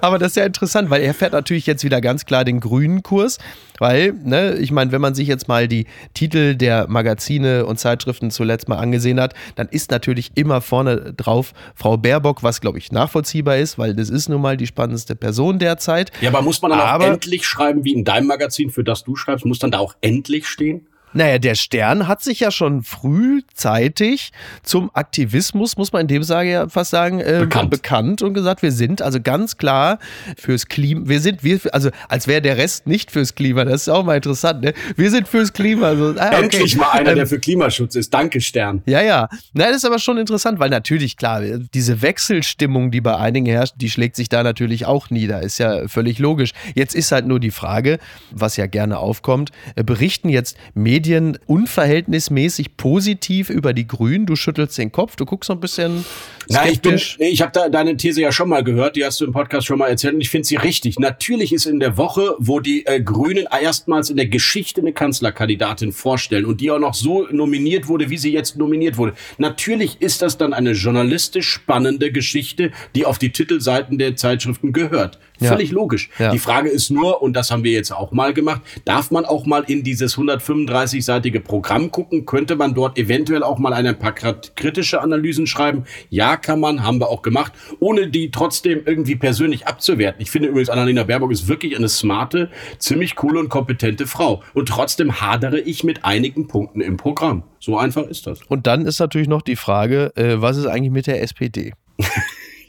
Aber 0.00 0.18
das 0.18 0.28
ist 0.32 0.36
ja 0.36 0.46
interessant, 0.46 0.90
weil 0.90 1.02
er 1.02 1.12
fährt 1.14 1.32
natürlich 1.32 1.66
jetzt 1.66 1.84
wieder 1.84 2.00
ganz 2.00 2.24
klar 2.24 2.44
den 2.44 2.60
grünen 2.60 3.02
Kurs, 3.02 3.38
weil, 3.78 4.14
ne, 4.24 4.54
ich 4.54 4.70
meine, 4.70 4.92
wenn 4.92 5.00
man 5.00 5.14
sich 5.14 5.28
jetzt 5.28 5.46
mal 5.46 5.68
die 5.68 5.86
Titel 6.14 6.54
der 6.54 6.88
Magazine 6.88 7.66
und 7.66 7.78
Zeitschriften 7.78 8.30
zuletzt 8.30 8.68
mal 8.68 8.78
angesehen 8.78 9.20
hat, 9.20 9.34
dann 9.56 9.68
ist 9.68 9.90
natürlich 9.90 10.32
immer 10.36 10.60
vorne 10.60 11.12
drauf 11.14 11.52
Frau 11.74 11.96
Baerbock, 11.96 12.42
was 12.42 12.60
glaube 12.60 12.78
ich 12.78 12.90
nachvollziehbar 12.90 13.58
ist, 13.58 13.78
weil 13.78 13.94
das 13.94 14.08
ist 14.08 14.28
nun 14.28 14.40
mal 14.40 14.56
die 14.56 14.66
spannendste 14.66 15.16
Person 15.16 15.58
derzeit. 15.58 16.12
Ja, 16.20 16.30
aber 16.30 16.42
muss 16.42 16.62
man 16.62 16.70
dann 16.70 16.80
aber, 16.80 17.04
auch 17.04 17.12
endlich 17.12 17.46
schreiben, 17.46 17.84
wie 17.84 17.92
in 17.92 18.04
deinem 18.04 18.26
Magazin, 18.26 18.70
für 18.70 18.84
das 18.84 19.04
du 19.04 19.16
schreibst, 19.16 19.44
muss 19.44 19.58
dann 19.58 19.70
da 19.70 19.78
auch 19.78 19.94
endlich 20.00 20.46
stehen? 20.46 20.86
Naja, 21.14 21.38
der 21.38 21.54
Stern 21.54 22.08
hat 22.08 22.22
sich 22.22 22.40
ja 22.40 22.50
schon 22.50 22.82
frühzeitig 22.82 24.32
zum 24.64 24.90
Aktivismus, 24.94 25.76
muss 25.76 25.92
man 25.92 26.02
in 26.02 26.08
dem 26.08 26.24
Sage 26.24 26.50
ja 26.50 26.68
fast 26.68 26.90
sagen, 26.90 27.20
äh, 27.20 27.38
bekannt. 27.40 27.70
bekannt. 27.70 28.22
und 28.22 28.34
gesagt, 28.34 28.62
wir 28.62 28.72
sind 28.72 29.00
also 29.00 29.20
ganz 29.20 29.56
klar 29.56 30.00
fürs 30.36 30.66
Klima. 30.66 31.02
Wir 31.08 31.20
sind, 31.20 31.44
wir, 31.44 31.60
also 31.72 31.90
als 32.08 32.26
wäre 32.26 32.42
der 32.42 32.56
Rest 32.56 32.88
nicht 32.88 33.12
fürs 33.12 33.36
Klima. 33.36 33.64
Das 33.64 33.82
ist 33.82 33.88
auch 33.88 34.04
mal 34.04 34.16
interessant. 34.16 34.62
Ne? 34.62 34.74
Wir 34.96 35.10
sind 35.10 35.28
fürs 35.28 35.52
Klima. 35.52 35.86
Also, 35.86 36.14
ah, 36.18 36.28
okay. 36.28 36.42
Endlich 36.42 36.76
mal 36.76 36.90
einer, 36.90 37.10
ähm, 37.10 37.16
der 37.16 37.26
für 37.28 37.38
Klimaschutz 37.38 37.94
ist. 37.94 38.12
Danke, 38.12 38.40
Stern. 38.40 38.82
Ja, 38.86 39.00
ja. 39.00 39.28
Na, 39.52 39.66
das 39.68 39.76
ist 39.78 39.84
aber 39.84 40.00
schon 40.00 40.18
interessant, 40.18 40.58
weil 40.58 40.70
natürlich 40.70 41.16
klar, 41.16 41.42
diese 41.42 42.02
Wechselstimmung, 42.02 42.90
die 42.90 43.00
bei 43.00 43.16
einigen 43.16 43.46
herrscht, 43.46 43.74
die 43.76 43.88
schlägt 43.88 44.16
sich 44.16 44.28
da 44.28 44.42
natürlich 44.42 44.86
auch 44.86 45.10
nieder. 45.10 45.42
Ist 45.42 45.58
ja 45.58 45.86
völlig 45.86 46.18
logisch. 46.18 46.50
Jetzt 46.74 46.96
ist 46.96 47.12
halt 47.12 47.26
nur 47.26 47.38
die 47.38 47.52
Frage, 47.52 48.00
was 48.32 48.56
ja 48.56 48.66
gerne 48.66 48.98
aufkommt, 48.98 49.52
äh, 49.76 49.84
berichten 49.84 50.28
jetzt 50.28 50.56
Medien 50.74 51.03
Medien 51.04 51.38
unverhältnismäßig 51.46 52.78
positiv 52.78 53.50
über 53.50 53.74
die 53.74 53.86
Grünen. 53.86 54.24
Du 54.24 54.36
schüttelst 54.36 54.78
den 54.78 54.90
Kopf, 54.90 55.16
du 55.16 55.26
guckst 55.26 55.48
so 55.48 55.52
ein 55.52 55.60
bisschen 55.60 56.04
na, 56.48 56.68
ich 56.68 56.80
bin, 56.80 57.00
ich 57.18 57.40
habe 57.40 57.52
da 57.52 57.68
deine 57.68 57.96
These 57.96 58.20
ja 58.20 58.32
schon 58.32 58.48
mal 58.48 58.62
gehört, 58.62 58.96
die 58.96 59.04
hast 59.04 59.20
du 59.20 59.24
im 59.24 59.32
Podcast 59.32 59.66
schon 59.66 59.78
mal 59.78 59.88
erzählt 59.88 60.14
und 60.14 60.20
ich 60.20 60.30
finde 60.30 60.46
sie 60.46 60.56
richtig. 60.56 60.98
Natürlich 60.98 61.52
ist 61.52 61.66
in 61.66 61.80
der 61.80 61.96
Woche, 61.96 62.34
wo 62.38 62.60
die 62.60 62.86
äh, 62.86 63.00
Grünen 63.00 63.46
erstmals 63.50 64.10
in 64.10 64.16
der 64.16 64.26
Geschichte 64.26 64.80
eine 64.80 64.92
Kanzlerkandidatin 64.92 65.92
vorstellen 65.92 66.44
und 66.44 66.60
die 66.60 66.70
auch 66.70 66.78
noch 66.78 66.94
so 66.94 67.26
nominiert 67.30 67.88
wurde, 67.88 68.10
wie 68.10 68.18
sie 68.18 68.32
jetzt 68.32 68.56
nominiert 68.56 68.98
wurde. 68.98 69.14
Natürlich 69.38 70.00
ist 70.00 70.22
das 70.22 70.36
dann 70.36 70.52
eine 70.52 70.72
journalistisch 70.72 71.48
spannende 71.48 72.12
Geschichte, 72.12 72.72
die 72.94 73.06
auf 73.06 73.18
die 73.18 73.30
Titelseiten 73.30 73.98
der 73.98 74.16
Zeitschriften 74.16 74.72
gehört. 74.72 75.18
Ja. 75.44 75.50
Völlig 75.50 75.70
logisch. 75.70 76.10
Ja. 76.18 76.32
Die 76.32 76.38
Frage 76.38 76.68
ist 76.68 76.90
nur, 76.90 77.22
und 77.22 77.34
das 77.34 77.50
haben 77.50 77.64
wir 77.64 77.72
jetzt 77.72 77.92
auch 77.92 78.12
mal 78.12 78.32
gemacht, 78.34 78.62
darf 78.84 79.10
man 79.10 79.24
auch 79.24 79.46
mal 79.46 79.64
in 79.66 79.82
dieses 79.82 80.16
135-seitige 80.16 81.40
Programm 81.40 81.90
gucken? 81.90 82.26
Könnte 82.26 82.56
man 82.56 82.74
dort 82.74 82.98
eventuell 82.98 83.42
auch 83.42 83.58
mal 83.58 83.72
ein 83.72 83.98
paar 83.98 84.12
kritische 84.12 85.00
Analysen 85.00 85.46
schreiben? 85.46 85.84
Ja, 86.10 86.36
kann 86.36 86.60
man, 86.60 86.82
haben 86.82 87.00
wir 87.00 87.08
auch 87.08 87.22
gemacht, 87.22 87.52
ohne 87.80 88.08
die 88.08 88.30
trotzdem 88.30 88.82
irgendwie 88.84 89.16
persönlich 89.16 89.66
abzuwerten. 89.66 90.20
Ich 90.20 90.30
finde 90.30 90.48
übrigens, 90.48 90.70
Annalena 90.70 91.04
Baerbock 91.04 91.32
ist 91.32 91.48
wirklich 91.48 91.76
eine 91.76 91.88
smarte, 91.88 92.50
ziemlich 92.78 93.14
coole 93.14 93.40
und 93.40 93.48
kompetente 93.48 94.06
Frau. 94.06 94.42
Und 94.54 94.68
trotzdem 94.68 95.20
hadere 95.20 95.60
ich 95.60 95.84
mit 95.84 96.04
einigen 96.04 96.48
Punkten 96.48 96.80
im 96.80 96.96
Programm. 96.96 97.44
So 97.60 97.78
einfach 97.78 98.06
ist 98.06 98.26
das. 98.26 98.40
Und 98.48 98.66
dann 98.66 98.84
ist 98.86 98.98
natürlich 98.98 99.28
noch 99.28 99.42
die 99.42 99.56
Frage, 99.56 100.12
äh, 100.16 100.40
was 100.40 100.56
ist 100.56 100.66
eigentlich 100.66 100.92
mit 100.92 101.06
der 101.06 101.22
SPD? 101.22 101.72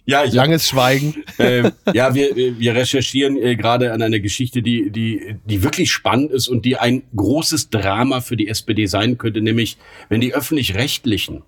Ja, 0.05 0.23
ich 0.23 0.33
Langes 0.33 0.69
Schweigen. 0.69 1.15
Äh, 1.37 1.71
ja, 1.93 2.15
wir, 2.15 2.33
wir 2.35 2.75
recherchieren 2.75 3.35
äh, 3.35 3.57
gerade 3.57 3.91
an 3.91 4.01
einer 4.01 4.21
Geschichte, 4.21 4.61
die, 4.61 4.89
die, 4.89 5.35
die 5.43 5.63
wirklich 5.63 5.91
spannend 5.91 6.31
ist 6.31 6.47
und 6.47 6.63
die 6.63 6.77
ein 6.77 7.03
großes 7.13 7.69
Drama 7.69 8.21
für 8.21 8.37
die 8.37 8.47
SPD 8.47 8.85
sein 8.85 9.17
könnte, 9.17 9.41
nämlich 9.41 9.77
wenn 10.07 10.21
die 10.21 10.33
öffentlich-rechtlichen 10.33 11.43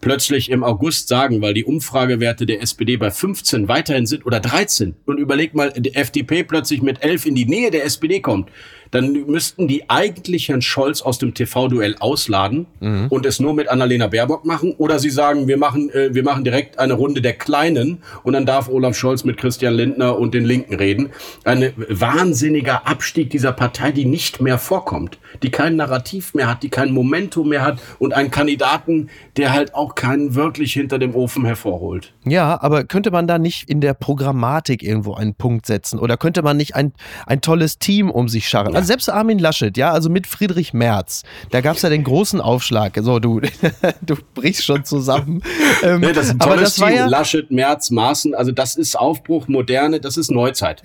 plötzlich 0.00 0.50
im 0.50 0.64
August 0.64 1.08
sagen, 1.08 1.42
weil 1.42 1.54
die 1.54 1.64
Umfragewerte 1.64 2.46
der 2.46 2.62
SPD 2.62 2.96
bei 2.96 3.10
15 3.10 3.68
weiterhin 3.68 4.06
sind 4.06 4.26
oder 4.26 4.40
13 4.40 4.94
und 5.04 5.18
überleg 5.18 5.54
mal, 5.54 5.72
die 5.76 5.94
FDP 5.94 6.42
plötzlich 6.42 6.82
mit 6.82 7.02
11 7.02 7.26
in 7.26 7.34
die 7.34 7.46
Nähe 7.46 7.70
der 7.70 7.84
SPD 7.84 8.20
kommt, 8.20 8.50
dann 8.90 9.12
müssten 9.26 9.68
die 9.68 9.88
eigentlich 9.88 10.48
Herrn 10.48 10.62
Scholz 10.62 11.02
aus 11.02 11.18
dem 11.18 11.34
TV-Duell 11.34 11.96
ausladen 11.98 12.66
mhm. 12.80 13.06
und 13.08 13.26
es 13.26 13.40
nur 13.40 13.54
mit 13.54 13.68
Annalena 13.68 14.06
Baerbock 14.06 14.44
machen. 14.44 14.74
Oder 14.78 14.98
sie 14.98 15.10
sagen, 15.10 15.48
wir 15.48 15.56
machen, 15.56 15.90
äh, 15.90 16.14
wir 16.14 16.22
machen 16.22 16.44
direkt 16.44 16.78
eine 16.78 16.94
Runde 16.94 17.20
der 17.20 17.34
Kleinen 17.34 17.98
und 18.22 18.32
dann 18.32 18.46
darf 18.46 18.68
Olaf 18.68 18.96
Scholz 18.96 19.24
mit 19.24 19.36
Christian 19.36 19.74
Lindner 19.74 20.18
und 20.18 20.34
den 20.34 20.44
Linken 20.44 20.74
reden. 20.74 21.10
Ein 21.44 21.72
wahnsinniger 21.88 22.86
Abstieg 22.86 23.30
dieser 23.30 23.52
Partei, 23.52 23.92
die 23.92 24.04
nicht 24.04 24.40
mehr 24.40 24.58
vorkommt, 24.58 25.18
die 25.42 25.50
kein 25.50 25.76
Narrativ 25.76 26.34
mehr 26.34 26.48
hat, 26.48 26.62
die 26.62 26.70
kein 26.70 26.92
Momentum 26.92 27.48
mehr 27.48 27.62
hat 27.62 27.80
und 27.98 28.14
einen 28.14 28.30
Kandidaten, 28.30 29.10
der 29.36 29.52
halt 29.52 29.65
auch 29.74 29.94
keinen 29.94 30.34
wirklich 30.34 30.72
hinter 30.72 30.98
dem 30.98 31.14
Ofen 31.14 31.44
hervorholt. 31.44 32.12
Ja, 32.24 32.60
aber 32.60 32.84
könnte 32.84 33.10
man 33.10 33.26
da 33.26 33.38
nicht 33.38 33.68
in 33.68 33.80
der 33.80 33.94
Programmatik 33.94 34.82
irgendwo 34.82 35.14
einen 35.14 35.34
Punkt 35.34 35.66
setzen? 35.66 35.98
Oder 35.98 36.16
könnte 36.16 36.42
man 36.42 36.56
nicht 36.56 36.74
ein, 36.74 36.92
ein 37.26 37.40
tolles 37.40 37.78
Team 37.78 38.10
um 38.10 38.28
sich 38.28 38.48
scharren? 38.48 38.74
Also 38.74 38.86
selbst 38.86 39.08
Armin 39.08 39.38
Laschet, 39.38 39.76
ja, 39.76 39.90
also 39.90 40.10
mit 40.10 40.26
Friedrich 40.26 40.72
Merz, 40.72 41.22
da 41.50 41.60
gab 41.60 41.76
es 41.76 41.82
ja 41.82 41.88
den 41.88 42.04
großen 42.04 42.40
Aufschlag. 42.40 42.98
So, 43.00 43.18
du, 43.18 43.40
du 44.02 44.16
brichst 44.34 44.64
schon 44.64 44.84
zusammen. 44.84 45.42
Ähm, 45.82 46.00
nee, 46.00 46.12
das 46.12 46.26
ist 46.26 46.32
ein 46.32 46.38
tolles 46.38 46.52
aber 46.52 46.60
das 46.60 46.74
Team. 46.74 46.88
Ja 46.88 47.06
Laschet, 47.06 47.50
Merz, 47.50 47.90
Maaßen, 47.90 48.34
also 48.34 48.52
das 48.52 48.76
ist 48.76 48.98
Aufbruch, 48.98 49.48
Moderne, 49.48 50.00
das 50.00 50.16
ist 50.16 50.30
Neuzeit. 50.30 50.82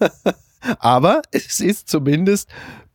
aber 0.78 1.22
es 1.30 1.60
ist 1.60 1.88
zumindest 1.88 2.48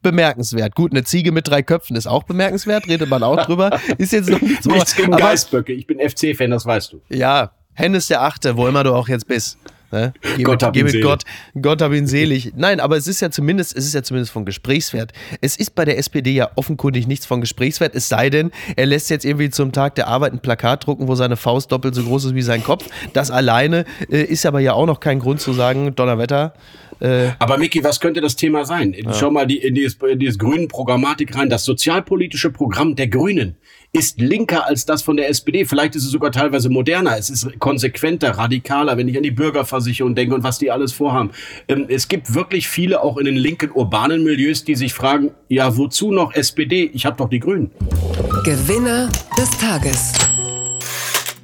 bemerkenswert. 0.06 0.76
Gut, 0.76 0.92
eine 0.92 1.04
Ziege 1.04 1.32
mit 1.32 1.48
drei 1.48 1.64
Köpfen 1.64 1.96
ist 1.96 2.06
auch 2.06 2.24
bemerkenswert, 2.24 2.88
redet 2.88 3.10
man 3.10 3.24
auch 3.24 3.44
drüber. 3.44 3.80
Ist 3.98 4.14
jetzt 4.14 4.30
noch 4.30 4.40
nichts, 4.40 4.66
nichts 4.66 4.96
gegen 4.96 5.12
Geißböcke. 5.12 5.74
Ich 5.74 5.88
bin 5.88 5.98
FC-Fan, 6.00 6.52
das 6.52 6.66
weißt 6.66 6.94
du. 6.94 7.02
Ja, 7.10 7.52
Hennes 7.74 8.08
der 8.08 8.22
Achte, 8.22 8.56
wo 8.56 8.68
immer 8.68 8.84
du 8.84 8.94
auch 8.94 9.08
jetzt 9.10 9.28
bist. 9.28 9.58
Ne? 9.92 10.14
Geh 10.38 10.44
Gott, 10.44 10.62
mit, 10.62 10.74
geh 10.74 10.84
mit 10.84 11.02
Gott, 11.02 11.24
Gott 11.62 11.82
hab 11.82 11.94
ihn 11.94 12.08
selig. 12.08 12.54
Nein, 12.56 12.80
aber 12.80 12.98
es 12.98 13.08
ist 13.08 13.22
ja 13.22 13.32
zumindest, 13.32 13.76
es 13.76 13.86
ist 13.86 13.94
ja 13.94 14.04
zumindest 14.04 14.32
von 14.32 14.46
Gesprächswert. 14.46 15.14
Es 15.42 15.56
ist 15.56 15.76
bei 15.76 15.86
der 15.86 15.98
SPD 15.98 16.32
ja 16.32 16.52
offenkundig 16.56 17.08
nichts 17.08 17.26
von 17.26 17.42
Gesprächswert, 17.42 17.96
es 17.96 18.10
sei 18.10 18.30
denn, 18.30 18.52
er 18.76 18.86
lässt 18.86 19.10
jetzt 19.10 19.26
irgendwie 19.26 19.50
zum 19.50 19.72
Tag 19.72 19.96
der 19.96 20.08
Arbeit 20.08 20.34
ein 20.34 20.40
Plakat 20.40 20.86
drucken, 20.86 21.08
wo 21.08 21.16
seine 21.16 21.38
Faust 21.38 21.72
doppelt 21.72 21.96
so 21.96 22.04
groß 22.04 22.26
ist 22.26 22.36
wie 22.36 22.42
sein 22.42 22.64
Kopf. 22.64 22.88
Das 23.14 23.32
alleine 23.32 23.86
äh, 24.10 24.24
ist 24.24 24.46
aber 24.46 24.60
ja 24.60 24.74
auch 24.74 24.86
noch 24.86 25.00
kein 25.00 25.20
Grund 25.20 25.40
zu 25.40 25.54
sagen, 25.54 25.96
Donnerwetter. 25.96 26.54
Äh, 27.00 27.30
aber 27.40 27.58
Miki, 27.58 27.84
was 27.84 28.00
könnte 28.00 28.22
das 28.22 28.36
Thema 28.36 28.66
sein? 28.66 28.94
Ja. 28.94 29.14
Schau 29.14 29.32
mal 29.32 29.46
die, 29.46 29.58
in, 29.58 29.76
dieses, 29.76 29.96
in 29.96 30.20
dieses 30.20 30.38
grünen 30.38 30.68
Programmatik 30.68 31.36
rein. 31.36 31.50
Das 31.50 31.66
sozialpolitische 31.66 32.52
Programm 32.52 32.96
der 32.96 33.08
Grünen 33.08 33.58
ist 33.96 34.20
linker 34.20 34.68
als 34.68 34.86
das 34.86 35.02
von 35.02 35.16
der 35.16 35.30
SPD. 35.30 35.64
Vielleicht 35.64 35.96
ist 35.96 36.04
es 36.04 36.12
sogar 36.12 36.32
teilweise 36.32 36.70
moderner. 36.70 37.18
Es 37.18 37.30
ist 37.30 37.60
konsequenter, 37.60 38.32
radikaler, 38.32 38.98
wenn 38.98 39.08
ich 39.08 39.16
an 39.16 39.24
die 39.24 39.32
Bürgerversicherung 39.32 40.16
denke 40.16 40.36
und 40.36 40.44
was 40.44 40.60
die 40.60 40.70
alles 40.70 40.92
vorhaben. 40.92 41.32
Ähm, 41.70 41.86
es 41.88 42.10
gibt 42.10 42.34
wirklich 42.36 42.68
viele 42.68 43.02
auch 43.02 43.18
in 43.18 43.26
den 43.26 43.38
linken 43.38 43.72
urbanen 43.72 44.24
Milieus, 44.24 44.66
die 44.66 44.76
sich 44.76 44.94
fragen, 44.94 45.32
ja, 45.48 45.78
wozu 45.78 46.12
noch 46.12 46.34
SPD? 46.34 46.90
Ich 46.94 47.06
habe 47.06 47.16
doch 47.16 47.30
die 47.30 47.40
Grünen. 47.40 47.72
Gewinner 48.44 49.10
des 49.38 49.50
Tages 49.52 50.25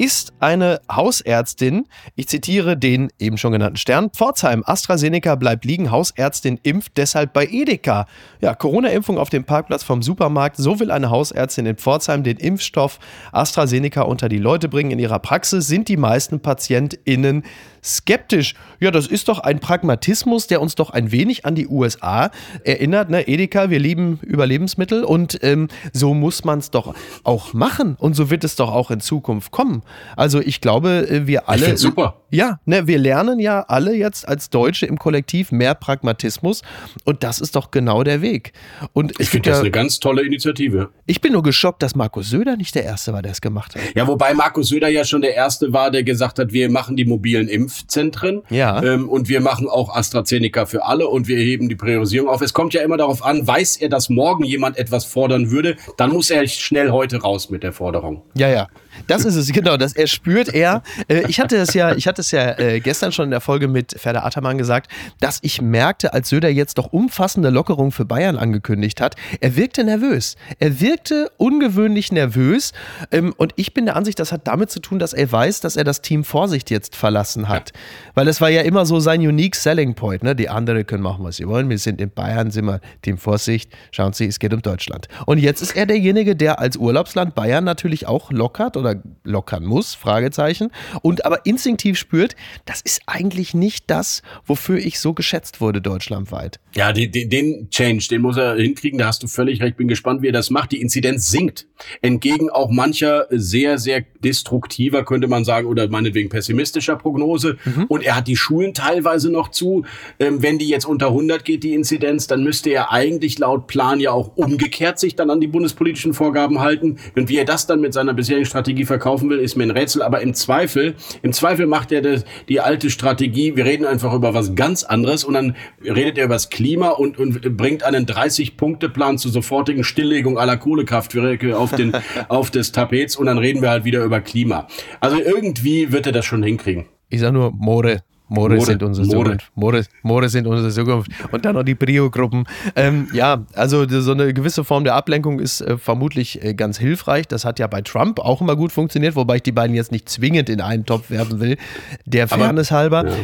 ist 0.02 0.34
eine 0.40 0.82
Hausärztin, 0.92 1.86
ich 2.16 2.28
zitiere 2.28 2.76
den 2.76 3.10
eben 3.20 3.38
schon 3.38 3.52
genannten 3.52 3.78
Stern, 3.78 4.10
Pforzheim, 4.10 4.64
AstraZeneca 4.66 5.36
bleibt 5.36 5.64
liegen, 5.64 5.92
Hausärztin 5.92 6.60
impft 6.64 6.94
deshalb 6.98 7.34
bei 7.34 7.46
Edeka. 7.46 8.08
Ja, 8.42 8.56
Corona-Impfung 8.56 9.20
auf 9.20 9.30
dem 9.30 9.44
Parkplatz 9.44 9.84
vom 9.84 10.02
Supermarkt, 10.02 10.58
so 10.58 10.80
will 10.80 10.90
eine 10.90 11.12
Hausärztin 11.12 11.68
in 11.68 11.76
Pforzheim 11.76 12.24
den 12.24 12.38
Impfstoff 12.38 12.98
AstraZeneca 13.32 14.02
unter 14.02 14.28
die 14.28 14.40
Leute 14.40 14.70
bringen. 14.70 14.90
In 14.90 14.98
ihrer 14.98 15.20
Praxis 15.20 15.68
sind 15.68 15.88
die 15.88 15.98
meisten 15.98 16.40
PatientInnen 16.40 17.44
skeptisch. 17.84 18.56
Ja, 18.80 18.92
das 18.92 19.08
ist 19.08 19.28
doch 19.28 19.40
ein 19.40 19.60
Pragmatismus, 19.60 20.48
der 20.48 20.62
uns 20.62 20.76
doch 20.76 20.90
ein 20.90 21.12
wenig 21.12 21.46
an 21.46 21.56
die 21.56 21.68
USA 21.68 22.32
erinnert. 22.64 23.10
Ne? 23.10 23.28
Edeka, 23.28 23.70
wir 23.70 23.80
lieben 23.80 24.20
Überlebensmittel 24.22 25.04
und 25.04 25.40
ähm, 25.44 25.68
so 25.94 26.14
muss 26.14 26.44
man 26.44 26.60
es 26.60 26.72
doch 26.72 26.96
auch 27.24 27.54
machen 27.54 27.96
und 27.98 28.16
so 28.16 28.30
wird 28.30 28.44
es 28.44 28.56
doch 28.56 28.72
auch 28.72 28.92
in 28.92 29.00
Zukunft 29.00 29.52
kommen. 29.52 29.84
Also 30.16 30.40
ich 30.40 30.62
glaube, 30.62 31.08
äh, 31.10 31.28
wir 31.28 31.50
alle. 31.50 31.78
Super. 31.78 32.22
Ja, 32.30 32.60
ne, 32.66 32.88
wir 32.88 32.98
lernen 32.98 33.40
ja 33.40 33.62
alle 33.62 33.94
jetzt 33.94 34.26
als 34.28 34.50
Deutsche 34.50 34.86
im 34.86 34.98
Kollektiv 34.98 35.52
mehr 35.52 35.76
Pragmatismus 35.76 36.62
und 37.04 37.24
das 37.24 37.42
ist 37.42 37.58
doch 37.58 37.72
genau 37.72 38.04
der 38.04 38.22
Weg. 38.22 38.54
Und 38.94 39.20
ich 39.20 39.30
finde 39.30 39.50
das 39.50 39.58
ja, 39.58 39.62
eine 39.62 39.72
ganz 39.72 40.00
tolle 40.00 40.26
Initiative. 40.26 40.92
Ich 41.06 41.20
bin 41.20 41.34
nur 41.34 41.44
geschockt, 41.44 41.84
dass 41.84 41.94
Markus 41.94 42.30
Söder 42.30 42.56
nicht 42.56 42.74
der 42.74 42.86
Erste 42.86 43.12
war, 43.12 43.22
der 43.22 43.34
es 43.34 43.42
gemacht 43.42 43.76
hat. 43.76 43.82
Ja, 43.96 44.08
wobei 44.08 44.34
Markus 44.34 44.70
Söder 44.70 44.88
ja 44.88 45.04
schon 45.04 45.22
der 45.22 45.36
Erste 45.36 45.74
war, 45.74 45.92
der 45.92 46.04
gesagt 46.04 46.40
hat, 46.40 46.54
wir 46.54 46.70
machen 46.70 46.96
die 46.96 47.04
mobilen 47.04 47.50
Impfzentren 47.72 48.42
ja. 48.50 48.82
Ähm, 48.84 49.10
und 49.10 49.30
wir 49.30 49.42
machen 49.42 49.68
auch 49.68 49.96
AstraZeneca 49.96 50.66
für 50.66 50.86
alle 50.86 51.08
und 51.08 51.28
wir 51.28 51.38
heben 51.38 51.70
die 51.70 51.76
Priorisierung 51.76 52.30
auf. 52.30 52.42
Es 52.42 52.54
kommt 52.54 52.74
ja 52.74 52.82
immer 52.82 52.98
darauf 52.98 53.24
an, 53.24 53.46
weiß 53.48 53.78
er, 53.78 53.90
dass 53.90 54.10
morgen 54.10 54.44
jemand 54.44 54.78
etwas 54.78 55.06
fordern 55.06 55.52
würde, 55.52 55.78
dann 55.98 56.12
muss 56.12 56.30
er 56.30 56.46
schnell 56.48 56.92
heute 56.92 57.22
raus 57.22 57.50
mit 57.50 57.64
der 57.64 57.74
Forderung. 57.74 58.24
Ja, 58.36 58.50
ja. 58.50 58.68
Das 59.08 59.26
ist 59.26 59.36
es, 59.36 59.52
genau. 59.52 59.78
Das 59.78 59.94
erspürt 59.94 60.54
er. 60.54 60.84
Äh, 61.08 61.24
ich 61.28 61.40
hatte 61.40 61.58
es 61.58 61.74
ja, 61.74 61.96
ich 61.96 62.08
hatte 62.08 62.22
es 62.22 62.32
ja 62.32 62.58
äh, 62.58 62.80
gestern 62.80 63.12
schon 63.12 63.26
in 63.26 63.32
der 63.32 63.42
Folge 63.42 63.68
mit 63.68 63.96
Ferda 63.98 64.24
Ataman 64.24 64.58
gesagt, 64.58 64.92
dass 65.20 65.40
ich 65.42 65.62
merkte, 65.62 66.14
als 66.14 66.30
Söder 66.30 66.50
jetzt 66.50 66.78
doch 66.78 66.92
umfassende 66.92 67.50
Lockerungen 67.50 67.92
für 67.92 68.06
Bayern 68.06 68.38
angekündigt 68.38 69.02
hat, 69.02 69.16
er 69.40 69.56
wirkte 69.56 69.84
nervös. 69.84 70.36
Er 70.60 70.80
wirkte 70.80 71.32
ungewöhnlich 71.38 72.12
nervös. 72.12 72.74
Ähm, 73.12 73.34
und 73.38 73.54
ich 73.56 73.74
bin 73.74 73.86
der 73.86 73.96
Ansicht, 73.96 74.20
das 74.20 74.32
hat 74.32 74.48
damit 74.48 74.72
zu 74.72 74.80
tun, 74.80 75.00
dass 75.00 75.14
er 75.14 75.32
weiß, 75.32 75.62
dass 75.62 75.76
er 75.76 75.84
das 75.84 76.02
Team 76.02 76.24
Vorsicht 76.24 76.70
jetzt 76.70 76.96
verlassen 76.96 77.50
hat. 77.50 77.72
Weil 78.14 78.28
es 78.28 78.42
war 78.42 78.50
ja 78.50 78.62
immer 78.62 78.86
so 78.86 79.00
sein 79.00 79.22
unique 79.22 79.56
selling 79.56 79.96
point. 79.96 80.24
Ne? 80.24 80.36
Die 80.36 80.50
anderen 80.50 80.86
können 80.86 81.04
machen, 81.04 81.24
was 81.24 81.38
sie 81.38 81.48
wollen. 81.48 81.70
Wir 81.70 81.78
sind 81.78 82.02
in 82.02 82.12
Bayern, 82.12 82.52
sind 82.52 82.66
wir 82.66 82.82
Team 83.02 83.18
Vorsicht. 83.18 83.72
Schauen 83.92 84.14
Sie, 84.14 84.26
es 84.26 84.40
geht 84.40 84.54
um 84.54 84.62
Deutschland. 84.62 85.08
Und 85.26 85.38
jetzt 85.38 85.62
ist 85.62 85.76
er 85.76 85.86
derjenige, 85.86 86.36
der 86.36 86.60
als 86.60 86.78
Urlaubsland 86.78 87.36
Bayern 87.36 87.64
natürlich 87.64 88.08
auch 88.08 88.32
lockert 88.32 88.78
oder 88.82 89.02
lockern 89.24 89.66
muss, 89.66 89.96
Fragezeichen, 89.96 90.72
und 91.02 91.26
aber 91.26 91.46
instinktiv 91.46 91.98
spürt, 91.98 92.36
das 92.66 92.82
ist 92.82 93.02
eigentlich 93.06 93.54
nicht 93.54 93.86
das, 93.88 94.22
wofür 94.46 94.78
ich 94.78 95.00
so 95.00 95.14
geschätzt 95.14 95.62
wurde 95.62 95.82
deutschlandweit. 95.82 96.60
Ja, 96.74 96.94
den, 96.94 97.12
den 97.12 97.70
Change, 97.70 98.08
den 98.10 98.22
muss 98.22 98.38
er 98.38 98.56
hinkriegen, 98.56 99.00
da 99.00 99.08
hast 99.08 99.24
du 99.24 99.28
völlig 99.28 99.62
recht, 99.62 99.78
bin 99.78 99.88
gespannt, 99.88 100.22
wie 100.22 100.30
er 100.30 100.34
das 100.34 100.50
macht. 100.50 100.72
Die 100.72 100.82
Inzidenz 100.82 101.30
sinkt, 101.30 101.68
entgegen 102.02 102.50
auch 102.50 102.70
mancher 102.70 103.28
sehr, 103.30 103.78
sehr 103.78 104.06
destruktiver, 104.24 105.04
könnte 105.04 105.28
man 105.28 105.44
sagen, 105.44 105.68
oder 105.68 105.90
meinetwegen 105.90 106.30
pessimistischer 106.30 106.96
Prognose. 106.96 107.58
Mhm. 107.66 107.86
Und 107.86 108.04
er 108.04 108.16
hat 108.16 108.28
die 108.28 108.38
Schulen 108.38 108.74
teilweise 108.74 109.30
noch 109.32 109.52
zu. 109.52 109.84
Ähm, 110.20 110.42
wenn 110.42 110.58
die 110.58 110.70
jetzt 110.70 110.86
unter 110.86 111.08
100 111.08 111.44
geht, 111.44 111.64
die 111.64 111.74
Inzidenz, 111.74 112.28
dann 112.28 112.44
müsste 112.44 112.70
er 112.70 112.92
eigentlich 112.92 113.38
laut 113.40 113.68
Plan 113.68 114.00
ja 114.00 114.12
auch 114.12 114.38
umgekehrt 114.38 115.00
sich 115.00 115.16
dann 115.16 115.30
an 115.30 115.42
die 115.42 115.48
bundespolitischen 115.48 116.14
Vorgaben 116.14 116.60
halten. 116.60 116.98
Und 117.16 117.28
wie 117.28 117.38
er 117.38 117.46
das 117.46 117.68
dann 117.68 117.82
mit 117.82 117.94
seiner 117.94 118.14
bisherigen 118.14 118.46
Strategie 118.46 118.71
verkaufen 118.86 119.30
will, 119.30 119.40
ist 119.40 119.56
mir 119.56 119.64
ein 119.64 119.72
Rätsel. 119.72 120.02
Aber 120.02 120.22
im 120.22 120.34
Zweifel, 120.34 120.96
im 121.22 121.34
Zweifel 121.34 121.68
macht 121.68 121.92
er 121.92 122.02
das, 122.02 122.26
die 122.50 122.60
alte 122.60 122.90
Strategie. 122.90 123.56
Wir 123.56 123.66
reden 123.66 123.86
einfach 123.86 124.14
über 124.14 124.34
was 124.34 124.56
ganz 124.56 124.84
anderes 124.84 125.24
und 125.24 125.34
dann 125.34 125.56
redet 125.84 126.18
er 126.18 126.26
über 126.26 126.36
das 126.36 126.50
Klima 126.50 126.90
und, 126.90 127.18
und 127.18 127.58
bringt 127.58 127.84
einen 127.84 128.06
30-Punkte-Plan 128.06 129.18
zur 129.18 129.32
sofortigen 129.32 129.84
Stilllegung 129.84 130.38
aller 130.38 130.58
Kohlekraftwerke 130.58 131.58
auf 131.58 131.72
den, 131.72 131.94
auf 132.28 132.52
des 132.52 132.72
Tapets 132.72 133.16
und 133.16 133.28
dann 133.28 133.38
reden 133.38 133.62
wir 133.62 133.70
halt 133.70 133.86
wieder 133.86 134.04
über 134.04 134.22
Klima. 134.22 134.68
Also 135.00 135.18
irgendwie 135.20 135.92
wird 135.92 136.06
er 136.06 136.12
das 136.12 136.26
schon 136.26 136.44
hinkriegen. 136.44 136.86
Ich 137.10 137.20
sag 137.20 137.34
nur 137.34 137.52
More. 137.52 138.04
Moore, 138.32 138.62
sind 138.62 138.82
unsere 138.82 139.06
Moore. 139.08 139.24
Zukunft. 139.24 139.52
Moore, 139.56 139.84
Moore 140.04 140.30
sind 140.30 140.48
unsere 140.48 140.70
Zukunft. 140.70 141.12
Und 141.32 141.44
dann 141.44 141.56
noch 141.56 141.64
die 141.64 141.76
Brio-Gruppen. 141.76 142.46
Ähm, 142.78 143.10
ja, 143.14 143.46
also 143.54 143.86
so 143.88 144.14
eine 144.14 144.34
gewisse 144.34 144.64
Form 144.64 144.86
der 144.86 144.96
Ablenkung 144.96 145.40
ist 145.40 145.60
äh, 145.60 145.78
vermutlich 145.78 146.42
äh, 146.42 146.54
ganz 146.54 146.80
hilfreich. 146.80 147.28
Das 147.28 147.44
hat 147.44 147.60
ja 147.60 147.68
bei 147.68 147.82
Trump 147.82 148.20
auch 148.20 148.40
immer 148.42 148.56
gut 148.56 148.72
funktioniert, 148.72 149.16
wobei 149.18 149.38
ich 149.38 149.44
die 149.44 149.52
beiden 149.52 149.76
jetzt 149.76 149.92
nicht 149.92 150.08
zwingend 150.08 150.50
in 150.50 150.62
einen 150.62 150.86
Topf 150.86 151.10
werfen 151.10 151.42
will. 151.42 151.58
Der 152.06 152.30
Fairness 152.30 152.72
halber. 152.72 153.06
Ja. 153.06 153.16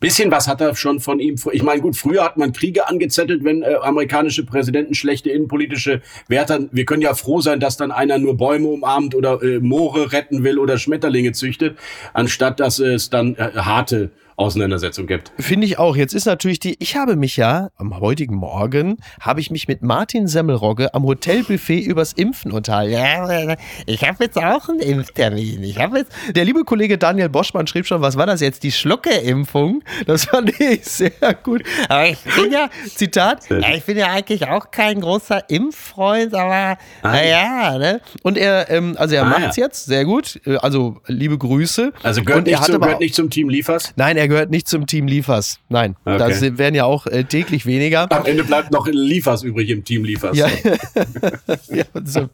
Bisschen 0.00 0.30
was 0.30 0.48
hat 0.48 0.60
er 0.60 0.74
schon 0.74 1.00
von 1.00 1.20
ihm. 1.20 1.36
Ich 1.52 1.62
meine, 1.62 1.80
gut, 1.80 1.96
früher 1.96 2.24
hat 2.24 2.36
man 2.36 2.52
Kriege 2.52 2.88
angezettelt, 2.88 3.44
wenn 3.44 3.62
äh, 3.62 3.74
amerikanische 3.82 4.44
Präsidenten 4.44 4.94
schlechte 4.94 5.30
innenpolitische 5.30 6.02
Werte 6.28 6.54
haben. 6.54 6.68
Wir 6.72 6.84
können 6.84 7.00
ja 7.00 7.14
froh 7.14 7.40
sein, 7.40 7.60
dass 7.60 7.76
dann 7.76 7.90
einer 7.90 8.18
nur 8.18 8.36
Bäume 8.36 8.68
umarmt 8.68 9.14
oder 9.14 9.42
äh, 9.42 9.60
Moore 9.60 10.12
retten 10.12 10.42
will 10.42 10.58
oder 10.58 10.78
Schmetterlinge 10.78 11.32
züchtet, 11.32 11.78
anstatt 12.12 12.60
dass 12.60 12.78
es 12.80 13.08
dann 13.08 13.34
äh, 13.36 13.52
harte 13.56 14.10
Auseinandersetzung 14.36 15.06
gibt. 15.06 15.32
Finde 15.38 15.66
ich 15.66 15.78
auch. 15.78 15.96
Jetzt 15.96 16.14
ist 16.14 16.24
natürlich 16.26 16.58
die, 16.60 16.76
ich 16.80 16.96
habe 16.96 17.16
mich 17.16 17.36
ja 17.36 17.68
am 17.76 17.98
heutigen 18.00 18.34
Morgen, 18.36 18.96
habe 19.20 19.40
ich 19.40 19.50
mich 19.50 19.68
mit 19.68 19.82
Martin 19.82 20.26
Semmelrogge 20.26 20.92
am 20.94 21.04
Hotelbuffet 21.04 21.80
übers 21.84 22.12
Impfen 22.12 22.52
unterhalten. 22.52 22.92
Ja, 22.92 23.56
ich 23.86 24.02
habe 24.06 24.24
jetzt 24.24 24.36
auch 24.36 24.68
einen 24.68 24.80
Impftermin. 24.80 25.62
Ich 25.62 25.78
habe 25.78 25.98
jetzt, 25.98 26.12
der 26.34 26.44
liebe 26.44 26.64
Kollege 26.64 26.98
Daniel 26.98 27.28
Boschmann 27.28 27.66
schrieb 27.66 27.86
schon, 27.86 28.00
was 28.00 28.16
war 28.16 28.26
das 28.26 28.40
jetzt, 28.40 28.62
die 28.62 28.72
Schlucke-Impfung? 28.72 29.82
Das 30.06 30.24
fand 30.26 30.50
ich 30.60 30.84
sehr 30.84 31.10
gut. 31.42 31.62
Aber 31.88 32.06
ich 32.08 32.18
bin 32.22 32.52
ja, 32.52 32.68
Zitat, 32.94 33.48
ja, 33.50 33.74
ich 33.74 33.84
bin 33.84 33.96
ja 33.96 34.08
eigentlich 34.10 34.46
auch 34.46 34.70
kein 34.70 35.00
großer 35.00 35.48
Impffreund, 35.50 36.34
aber 36.34 36.78
naja, 37.02 37.78
ne? 37.78 38.00
Und 38.22 38.38
er, 38.38 38.70
ähm, 38.70 38.96
also 38.98 39.14
er 39.14 39.24
Ah, 39.24 39.38
macht's 39.38 39.56
ja. 39.56 39.64
jetzt, 39.64 39.86
sehr 39.86 40.04
gut. 40.04 40.40
Äh, 40.46 40.56
Also 40.56 41.00
liebe 41.06 41.38
Grüße. 41.38 41.92
Also 42.02 42.22
gehört, 42.22 42.40
Und 42.40 42.48
er 42.48 42.52
nicht, 42.52 42.58
hat 42.60 42.66
zum, 42.66 42.74
aber 42.76 42.86
gehört 42.86 43.00
nicht 43.00 43.14
zum 43.14 43.30
Team 43.30 43.48
Liefers? 43.48 43.92
Nein, 43.96 44.16
er 44.16 44.23
gehört 44.26 44.50
nicht 44.50 44.68
zum 44.68 44.86
Team 44.86 45.06
Liefers. 45.06 45.58
Nein, 45.68 45.96
Okay. 46.04 46.18
das 46.18 46.40
werden 46.58 46.74
ja 46.74 46.84
auch 46.84 47.06
äh, 47.06 47.24
täglich 47.24 47.66
weniger. 47.66 48.10
Am 48.10 48.26
Ende 48.26 48.44
bleibt 48.44 48.70
noch 48.70 48.86
Liefers 48.86 49.42
übrig 49.42 49.70
im 49.70 49.84
Team 49.84 50.04
Liefers. 50.04 50.36
Ja, 50.36 50.48
ja 51.70 51.84
so, 52.04 52.28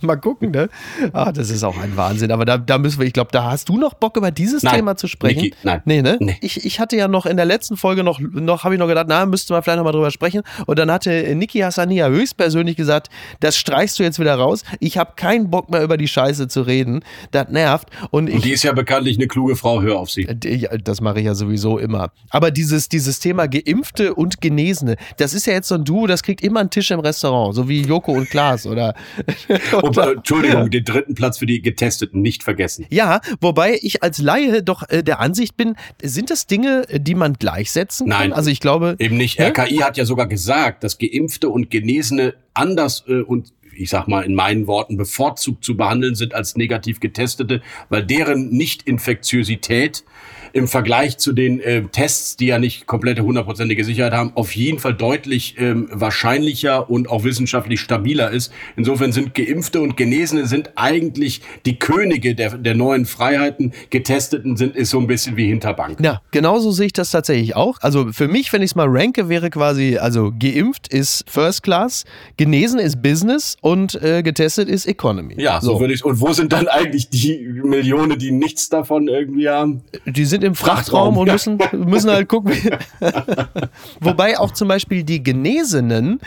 mal 0.00 0.16
gucken, 0.16 0.50
ne? 0.50 0.68
Ah, 1.12 1.32
das 1.32 1.50
ist 1.50 1.62
auch 1.64 1.78
ein 1.78 1.96
Wahnsinn. 1.96 2.30
Aber 2.30 2.44
da, 2.44 2.58
da 2.58 2.78
müssen 2.78 2.98
wir, 3.00 3.06
ich 3.06 3.12
glaube, 3.12 3.30
da 3.32 3.50
hast 3.50 3.68
du 3.68 3.78
noch 3.78 3.94
Bock, 3.94 4.16
über 4.16 4.30
dieses 4.30 4.62
Nein, 4.62 4.76
Thema 4.76 4.96
zu 4.96 5.08
sprechen. 5.08 5.42
Niki, 5.42 5.56
nein. 5.62 5.82
Nee, 5.84 6.02
ne? 6.02 6.16
Nee. 6.20 6.36
Ich, 6.40 6.64
ich 6.64 6.80
hatte 6.80 6.96
ja 6.96 7.08
noch 7.08 7.26
in 7.26 7.36
der 7.36 7.46
letzten 7.46 7.76
Folge 7.76 8.04
noch, 8.04 8.20
noch 8.20 8.64
habe 8.64 8.74
ich 8.74 8.78
noch 8.78 8.88
gedacht, 8.88 9.06
na, 9.08 9.24
müsste 9.26 9.52
man 9.52 9.62
vielleicht 9.62 9.78
noch 9.78 9.84
mal 9.84 9.92
drüber 9.92 10.10
sprechen. 10.10 10.42
Und 10.66 10.78
dann 10.78 10.90
hatte 10.90 11.12
äh, 11.12 11.34
Niki 11.34 11.60
Hassania 11.60 12.08
höchstpersönlich 12.08 12.76
gesagt, 12.76 13.08
das 13.40 13.56
streichst 13.56 13.98
du 13.98 14.02
jetzt 14.02 14.18
wieder 14.18 14.34
raus. 14.34 14.62
Ich 14.80 14.98
habe 14.98 15.12
keinen 15.16 15.50
Bock 15.50 15.70
mehr 15.70 15.82
über 15.82 15.96
die 15.96 16.08
Scheiße 16.08 16.48
zu 16.48 16.62
reden. 16.62 17.04
Das 17.30 17.48
nervt. 17.48 17.88
Und 18.10 18.28
ich, 18.28 18.34
Und 18.36 18.44
die 18.44 18.52
ist 18.52 18.62
ja 18.62 18.72
bekanntlich 18.72 19.16
eine 19.16 19.26
kluge 19.28 19.56
Frau, 19.56 19.82
hör 19.82 19.98
auf 19.98 20.10
sie. 20.10 20.22
Äh, 20.22 20.78
das 20.82 21.00
mache 21.00 21.20
ich 21.20 21.26
ja 21.26 21.31
sowieso 21.34 21.78
immer. 21.78 22.12
Aber 22.30 22.50
dieses, 22.50 22.88
dieses 22.88 23.20
Thema 23.20 23.46
Geimpfte 23.46 24.14
und 24.14 24.40
Genesene, 24.40 24.96
das 25.16 25.34
ist 25.34 25.46
ja 25.46 25.54
jetzt 25.54 25.68
so 25.68 25.74
ein 25.74 25.84
Duo, 25.84 26.06
das 26.06 26.22
kriegt 26.22 26.42
immer 26.42 26.60
einen 26.60 26.70
Tisch 26.70 26.90
im 26.90 27.00
Restaurant, 27.00 27.54
so 27.54 27.68
wie 27.68 27.82
Joko 27.82 28.12
und 28.12 28.30
Klaas 28.30 28.66
oder. 28.66 28.94
Und, 29.82 29.96
äh, 29.96 30.12
Entschuldigung, 30.12 30.70
den 30.70 30.84
dritten 30.84 31.14
Platz 31.14 31.38
für 31.38 31.46
die 31.46 31.62
Getesteten 31.62 32.20
nicht 32.22 32.42
vergessen. 32.42 32.86
Ja, 32.90 33.20
wobei 33.40 33.78
ich 33.80 34.02
als 34.02 34.18
Laie 34.18 34.62
doch 34.62 34.88
äh, 34.88 35.02
der 35.02 35.20
Ansicht 35.20 35.56
bin, 35.56 35.76
sind 36.02 36.30
das 36.30 36.46
Dinge, 36.46 36.86
die 36.92 37.14
man 37.14 37.34
gleichsetzen 37.34 38.08
kann? 38.08 38.18
Nein. 38.18 38.32
Also 38.32 38.50
ich 38.50 38.60
glaube. 38.60 38.96
Eben 38.98 39.16
nicht. 39.16 39.38
Hä? 39.38 39.48
RKI 39.48 39.76
hat 39.78 39.96
ja 39.96 40.04
sogar 40.04 40.26
gesagt, 40.26 40.84
dass 40.84 40.98
Geimpfte 40.98 41.48
und 41.48 41.70
Genesene 41.70 42.34
anders 42.54 43.04
äh, 43.08 43.20
und 43.20 43.52
ich 43.74 43.90
sag 43.90 44.06
mal 44.06 44.22
in 44.22 44.34
meinen 44.34 44.66
Worten 44.66 44.96
bevorzugt 44.96 45.64
zu 45.64 45.76
behandeln 45.76 46.14
sind 46.14 46.34
als 46.34 46.56
negativ 46.56 47.00
Getestete, 47.00 47.62
weil 47.88 48.04
deren 48.04 48.50
Nicht-Infektiosität 48.50 50.04
im 50.52 50.68
Vergleich 50.68 51.18
zu 51.18 51.32
den 51.32 51.60
äh, 51.60 51.82
Tests, 51.90 52.36
die 52.36 52.46
ja 52.46 52.58
nicht 52.58 52.86
komplette 52.86 53.22
hundertprozentige 53.22 53.84
Sicherheit 53.84 54.12
haben, 54.12 54.32
auf 54.34 54.54
jeden 54.54 54.78
Fall 54.78 54.94
deutlich 54.94 55.56
ähm, 55.58 55.88
wahrscheinlicher 55.90 56.90
und 56.90 57.08
auch 57.08 57.24
wissenschaftlich 57.24 57.80
stabiler 57.80 58.30
ist. 58.30 58.52
Insofern 58.76 59.12
sind 59.12 59.34
Geimpfte 59.34 59.80
und 59.80 59.96
Genesene 59.96 60.46
sind 60.46 60.72
eigentlich 60.76 61.40
die 61.66 61.78
Könige 61.78 62.34
der, 62.34 62.58
der 62.58 62.74
neuen 62.74 63.06
Freiheiten. 63.06 63.72
Getesteten 63.90 64.56
sind 64.56 64.76
ist 64.76 64.90
so 64.90 64.98
ein 64.98 65.06
bisschen 65.06 65.36
wie 65.36 65.46
Hinterbank. 65.46 65.98
Ja, 66.00 66.20
genauso 66.30 66.70
sehe 66.70 66.86
ich 66.86 66.92
das 66.92 67.10
tatsächlich 67.10 67.56
auch. 67.56 67.78
Also 67.80 68.12
für 68.12 68.28
mich, 68.28 68.52
wenn 68.52 68.62
ich 68.62 68.72
es 68.72 68.74
mal 68.74 68.88
ranke, 68.88 69.28
wäre 69.28 69.50
quasi, 69.50 69.96
also 69.98 70.32
geimpft 70.38 70.88
ist 70.88 71.24
First 71.28 71.62
Class, 71.62 72.04
genesen 72.36 72.78
ist 72.78 73.02
Business 73.02 73.56
und 73.60 74.00
äh, 74.02 74.22
getestet 74.22 74.68
ist 74.68 74.86
Economy. 74.86 75.34
Ja, 75.38 75.60
so, 75.60 75.80
würde 75.80 75.94
ich. 75.94 76.04
Und 76.04 76.20
wo 76.20 76.32
sind 76.32 76.52
dann 76.52 76.68
eigentlich 76.68 77.08
die 77.08 77.38
Millionen, 77.64 78.18
die 78.18 78.30
nichts 78.30 78.68
davon 78.68 79.08
irgendwie 79.08 79.48
haben? 79.48 79.82
Die 80.06 80.24
sind 80.24 80.41
im 80.42 80.54
Frachtraum 80.54 81.14
Frachtraum, 81.14 81.18
und 81.18 81.30
müssen, 81.30 81.58
müssen 81.88 82.10
halt 82.10 82.28
gucken. 82.28 82.52
Wobei 84.00 84.38
auch 84.38 84.52
zum 84.52 84.68
Beispiel 84.68 85.02
die 85.04 85.22
Genesenen 85.22 86.20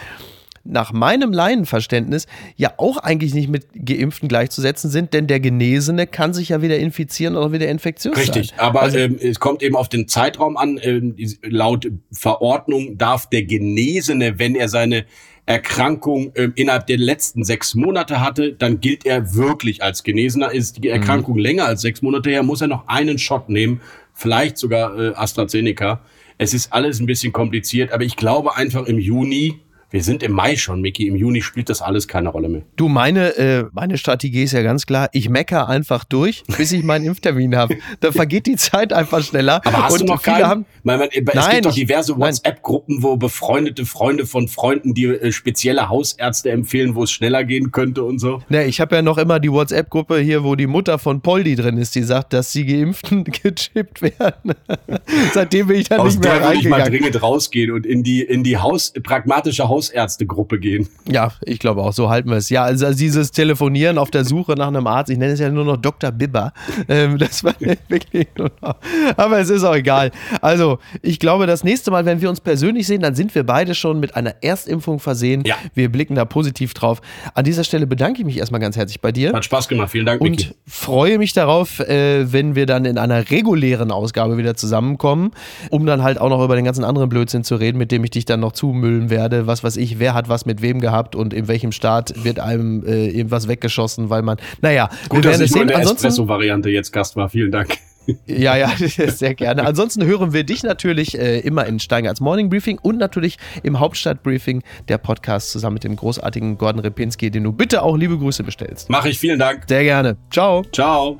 nach 0.67 0.91
meinem 0.91 1.31
Laienverständnis 1.31 2.25
ja 2.55 2.74
auch 2.77 2.98
eigentlich 2.98 3.36
nicht 3.36 3.50
mit 3.50 3.67
Geimpften 3.86 4.27
gleichzusetzen 4.27 4.89
sind, 4.89 5.13
denn 5.13 5.27
der 5.27 5.39
Genesene 5.39 6.07
kann 6.07 6.34
sich 6.34 6.50
ja 6.50 6.62
wieder 6.63 6.79
infizieren 6.79 7.36
oder 7.36 7.51
wieder 7.51 7.67
infektiös 7.67 8.17
Richtig, 8.17 8.50
sein. 8.50 8.60
aber 8.60 8.81
Also- 8.81 8.98
ähm, 8.98 9.17
es 9.22 9.39
kommt 9.39 9.62
eben 9.62 9.75
auf 9.75 9.89
den 9.89 10.07
Zeitraum 10.07 10.57
an. 10.57 10.79
Ähm, 10.81 11.15
laut 11.43 11.88
Verordnung 12.12 12.98
darf 12.98 13.29
der 13.29 13.43
Genesene, 13.43 14.39
wenn 14.39 14.55
er 14.55 14.67
seine 14.67 15.05
Erkrankung 15.45 16.31
ähm, 16.36 16.53
innerhalb 16.55 16.88
der 16.88 16.98
letzten 16.98 17.43
sechs 17.43 17.75
Monate 17.75 18.19
hatte, 18.19 18.53
dann 18.53 18.79
gilt 18.81 19.05
er 19.05 19.36
wirklich 19.36 19.84
als 19.84 20.01
Genesener. 20.03 20.51
Ist 20.51 20.84
die 20.84 20.89
Erkrankung 20.89 21.38
länger 21.38 21.65
als 21.65 21.81
sechs 21.81 22.01
Monate 22.01 22.31
her, 22.31 22.41
muss 22.41 22.62
er 22.62 22.67
noch 22.67 22.88
einen 22.88 23.19
Shot 23.19 23.50
nehmen, 23.50 23.81
vielleicht 24.15 24.57
sogar 24.57 24.98
äh, 24.98 25.13
AstraZeneca. 25.13 26.01
Es 26.39 26.53
ist 26.53 26.74
alles 26.74 27.00
ein 27.00 27.05
bisschen 27.05 27.31
kompliziert, 27.31 27.91
aber 27.91 28.03
ich 28.03 28.15
glaube 28.15 28.55
einfach 28.55 28.88
im 28.88 28.98
Juni, 28.98 29.62
wir 29.95 30.03
sind 30.03 30.23
im 30.23 30.33
Mai 30.33 30.57
schon, 30.57 30.81
Micky, 30.81 31.07
im 31.07 31.15
Juni 31.15 31.41
spielt 31.41 31.69
das 31.69 31.81
alles 31.81 32.09
keine 32.09 32.27
Rolle 32.27 32.49
mehr. 32.49 32.63
Du, 32.75 32.89
meine, 32.89 33.37
äh, 33.37 33.63
meine 33.71 33.97
Strategie 33.97 34.43
ist 34.43 34.51
ja 34.51 34.61
ganz 34.61 34.85
klar, 34.85 35.07
ich 35.13 35.29
mecker 35.29 35.69
einfach 35.69 36.03
durch, 36.03 36.43
bis 36.57 36.73
ich 36.73 36.83
meinen 36.83 37.05
Impftermin 37.05 37.55
habe. 37.55 37.77
Da 38.01 38.11
vergeht 38.11 38.45
die 38.45 38.57
Zeit 38.57 38.91
einfach 38.91 39.23
schneller. 39.23 39.61
Aber 39.65 39.85
hast 39.85 39.93
und 39.93 40.01
du 40.01 40.05
noch 40.07 40.21
viele 40.21 40.35
keinen? 40.35 40.45
haben, 40.47 40.65
Weil 40.83 40.97
man, 40.97 41.07
es 41.13 41.33
Nein, 41.33 41.51
gibt 41.53 41.65
doch 41.67 41.73
diverse. 41.73 42.17
WhatsApp-Gruppen, 42.17 43.03
wo 43.03 43.15
befreundete 43.15 43.86
Freunde 43.86 44.25
von 44.25 44.49
Freunden, 44.49 44.93
die 44.93 45.05
äh, 45.05 45.31
spezielle 45.31 45.88
Hausärzte 45.88 46.51
empfehlen, 46.51 46.95
wo 46.95 47.03
es 47.03 47.12
schneller 47.12 47.45
gehen 47.45 47.71
könnte 47.71 48.03
und 48.03 48.19
so. 48.19 48.41
Ne, 48.49 48.65
ich 48.65 48.81
habe 48.81 48.97
ja 48.97 49.01
noch 49.01 49.17
immer 49.17 49.39
die 49.39 49.49
WhatsApp-Gruppe 49.49 50.19
hier, 50.19 50.43
wo 50.43 50.55
die 50.55 50.67
Mutter 50.67 50.99
von 50.99 51.21
Poldi 51.21 51.55
drin 51.55 51.77
ist, 51.77 51.95
die 51.95 52.03
sagt, 52.03 52.34
dass 52.34 52.51
die 52.51 52.65
Geimpften 52.65 53.23
gechippt 53.23 54.01
werden. 54.01 54.55
Seitdem 55.34 55.67
bin 55.67 55.77
ich 55.77 55.88
da 55.88 55.99
Aus 55.99 56.15
nicht 56.15 56.23
mehr 56.25 56.34
der 56.34 56.47
würde 56.47 56.60
ich 56.60 56.67
mal 56.67 56.81
reingegangen. 56.81 57.03
dringend 57.03 57.23
rausgehen 57.23 57.71
und 57.71 57.86
in 57.86 58.03
die, 58.03 58.21
in 58.21 58.43
die 58.43 58.58
Haus, 58.58 58.91
pragmatische 59.01 59.69
Hausärzte-Gruppe 59.89 60.60
gehen. 60.60 60.88
Ja, 61.10 61.32
ich 61.43 61.60
glaube 61.60 61.82
auch, 61.82 61.93
so 61.93 62.10
halten 62.10 62.30
wir 62.30 62.38
es. 62.38 62.50
Ja, 62.50 62.63
also 62.63 62.91
dieses 62.93 63.32
Telefonieren 63.32 63.98
auf 63.98 64.12
der 64.12 64.26
Suche 64.26 64.54
nach 64.54 64.67
einem 64.67 64.88
Arzt, 64.88 65.10
ich 65.10 65.17
nenne 65.17 65.34
es 65.34 65.39
ja 65.39 65.50
nur 65.50 65.65
noch 65.65 65.78
Dr. 65.78 66.12
Bibber. 66.12 66.54
Ähm, 66.88 67.17
das 67.19 67.43
war 67.43 67.54
wirklich 67.60 68.28
nur 68.38 68.52
noch. 68.62 68.76
Aber 69.17 69.39
es 69.39 69.50
ist 69.50 69.63
auch 69.63 69.76
egal. 69.76 70.12
Also, 70.41 70.80
ich 71.02 71.19
glaube, 71.19 71.48
das 71.48 71.63
nächste 71.63 71.91
Mal, 71.91 72.06
wenn 72.06 72.21
wir 72.21 72.30
uns 72.30 72.41
persönlich 72.41 72.88
sehen, 72.88 73.02
dann 73.02 73.15
sind 73.15 73.34
wir 73.36 73.43
beide 73.43 73.76
schon 73.76 74.00
mit 74.00 74.15
einer 74.15 74.36
Erstimpfung 74.41 75.00
versehen. 75.00 75.43
Ja. 75.45 75.56
Wir 75.74 75.91
blicken 75.91 76.15
da 76.15 76.26
positiv 76.26 76.74
drauf. 76.74 77.02
An 77.34 77.43
dieser 77.43 77.63
Stelle 77.63 77.88
bedanke 77.88 78.19
ich 78.21 78.26
mich 78.26 78.38
erstmal 78.38 78.62
ganz 78.62 78.78
herzlich 78.78 79.02
bei 79.02 79.12
dir. 79.12 79.34
Hat 79.34 79.45
Spaß 79.45 79.67
gemacht. 79.67 79.91
Vielen 79.91 80.06
Dank, 80.06 80.21
Micky. 80.21 80.48
Und 80.48 80.56
freue 80.67 81.17
mich 81.17 81.34
darauf, 81.34 81.80
äh, 81.80 82.32
wenn 82.32 82.56
wir 82.56 82.65
dann 82.65 82.86
in 82.86 82.98
einer 82.98 83.30
regulären 83.30 83.91
Ausgabe 83.91 84.38
wieder 84.38 84.56
zusammenkommen, 84.56 85.32
um 85.69 85.86
dann 85.86 86.04
halt 86.04 86.19
auch 86.19 86.30
noch 86.30 86.43
über 86.43 86.56
den 86.56 86.65
ganzen 86.65 86.84
anderen 86.84 87.10
Blödsinn 87.10 87.43
zu 87.43 87.56
reden, 87.56 87.78
mit 87.78 87.91
dem 87.91 88.04
ich 88.04 88.12
dich 88.12 88.26
dann 88.26 88.39
noch 88.39 88.52
zumüllen 88.52 89.10
werde. 89.10 89.48
Was 89.48 89.63
weiß 89.65 89.78
ich, 89.78 89.99
wer 89.99 90.13
hat 90.13 90.30
was 90.30 90.45
mit 90.45 90.62
wem 90.62 90.80
gehabt 90.80 91.15
und 91.15 91.34
in 91.34 91.47
welchem 91.47 91.71
Staat 91.71 92.23
wird 92.23 92.39
einem 92.39 92.86
äh, 92.86 93.08
irgendwas 93.08 93.47
weggeschossen, 93.47 94.10
weil 94.10 94.21
man, 94.21 94.38
naja, 94.62 94.89
Gut, 95.10 95.23
wir 95.23 95.32
dass 95.32 95.41
ich 95.41 95.56
in 95.56 95.67
der 95.67 95.80
Espresso-Variante 95.80 96.69
jetzt 96.69 96.91
Gast 96.91 97.15
war. 97.15 97.30
Vielen 97.30 97.51
Dank. 97.51 97.78
ja, 98.25 98.56
ja, 98.56 98.71
sehr 98.78 99.34
gerne. 99.34 99.65
Ansonsten 99.65 100.06
hören 100.06 100.34
wir 100.34 100.43
dich 100.43 100.63
natürlich 100.63 101.17
äh, 101.17 101.39
immer 101.39 101.65
in 101.65 101.80
Steingarts 101.80 102.21
Morning 102.21 102.49
Briefing 102.49 102.80
und 102.82 102.97
natürlich 102.97 103.38
im 103.63 103.80
Hauptstadtbriefing, 103.80 104.63
der 104.88 104.97
Podcast 104.97 105.51
zusammen 105.51 105.75
mit 105.75 105.84
dem 105.84 105.95
großartigen 105.95 106.58
Gordon 106.58 106.82
Repinski, 106.82 107.32
den 107.32 107.43
du 107.43 107.51
bitte 107.51 107.82
auch 107.82 107.97
liebe 107.97 108.17
Grüße 108.17 108.43
bestellst. 108.43 108.89
Mache 108.89 109.10
ich. 109.10 109.19
Vielen 109.19 109.39
Dank. 109.39 109.63
Sehr 109.67 109.84
gerne. 109.84 110.17
Ciao. 110.30 110.63
Ciao. 110.71 111.19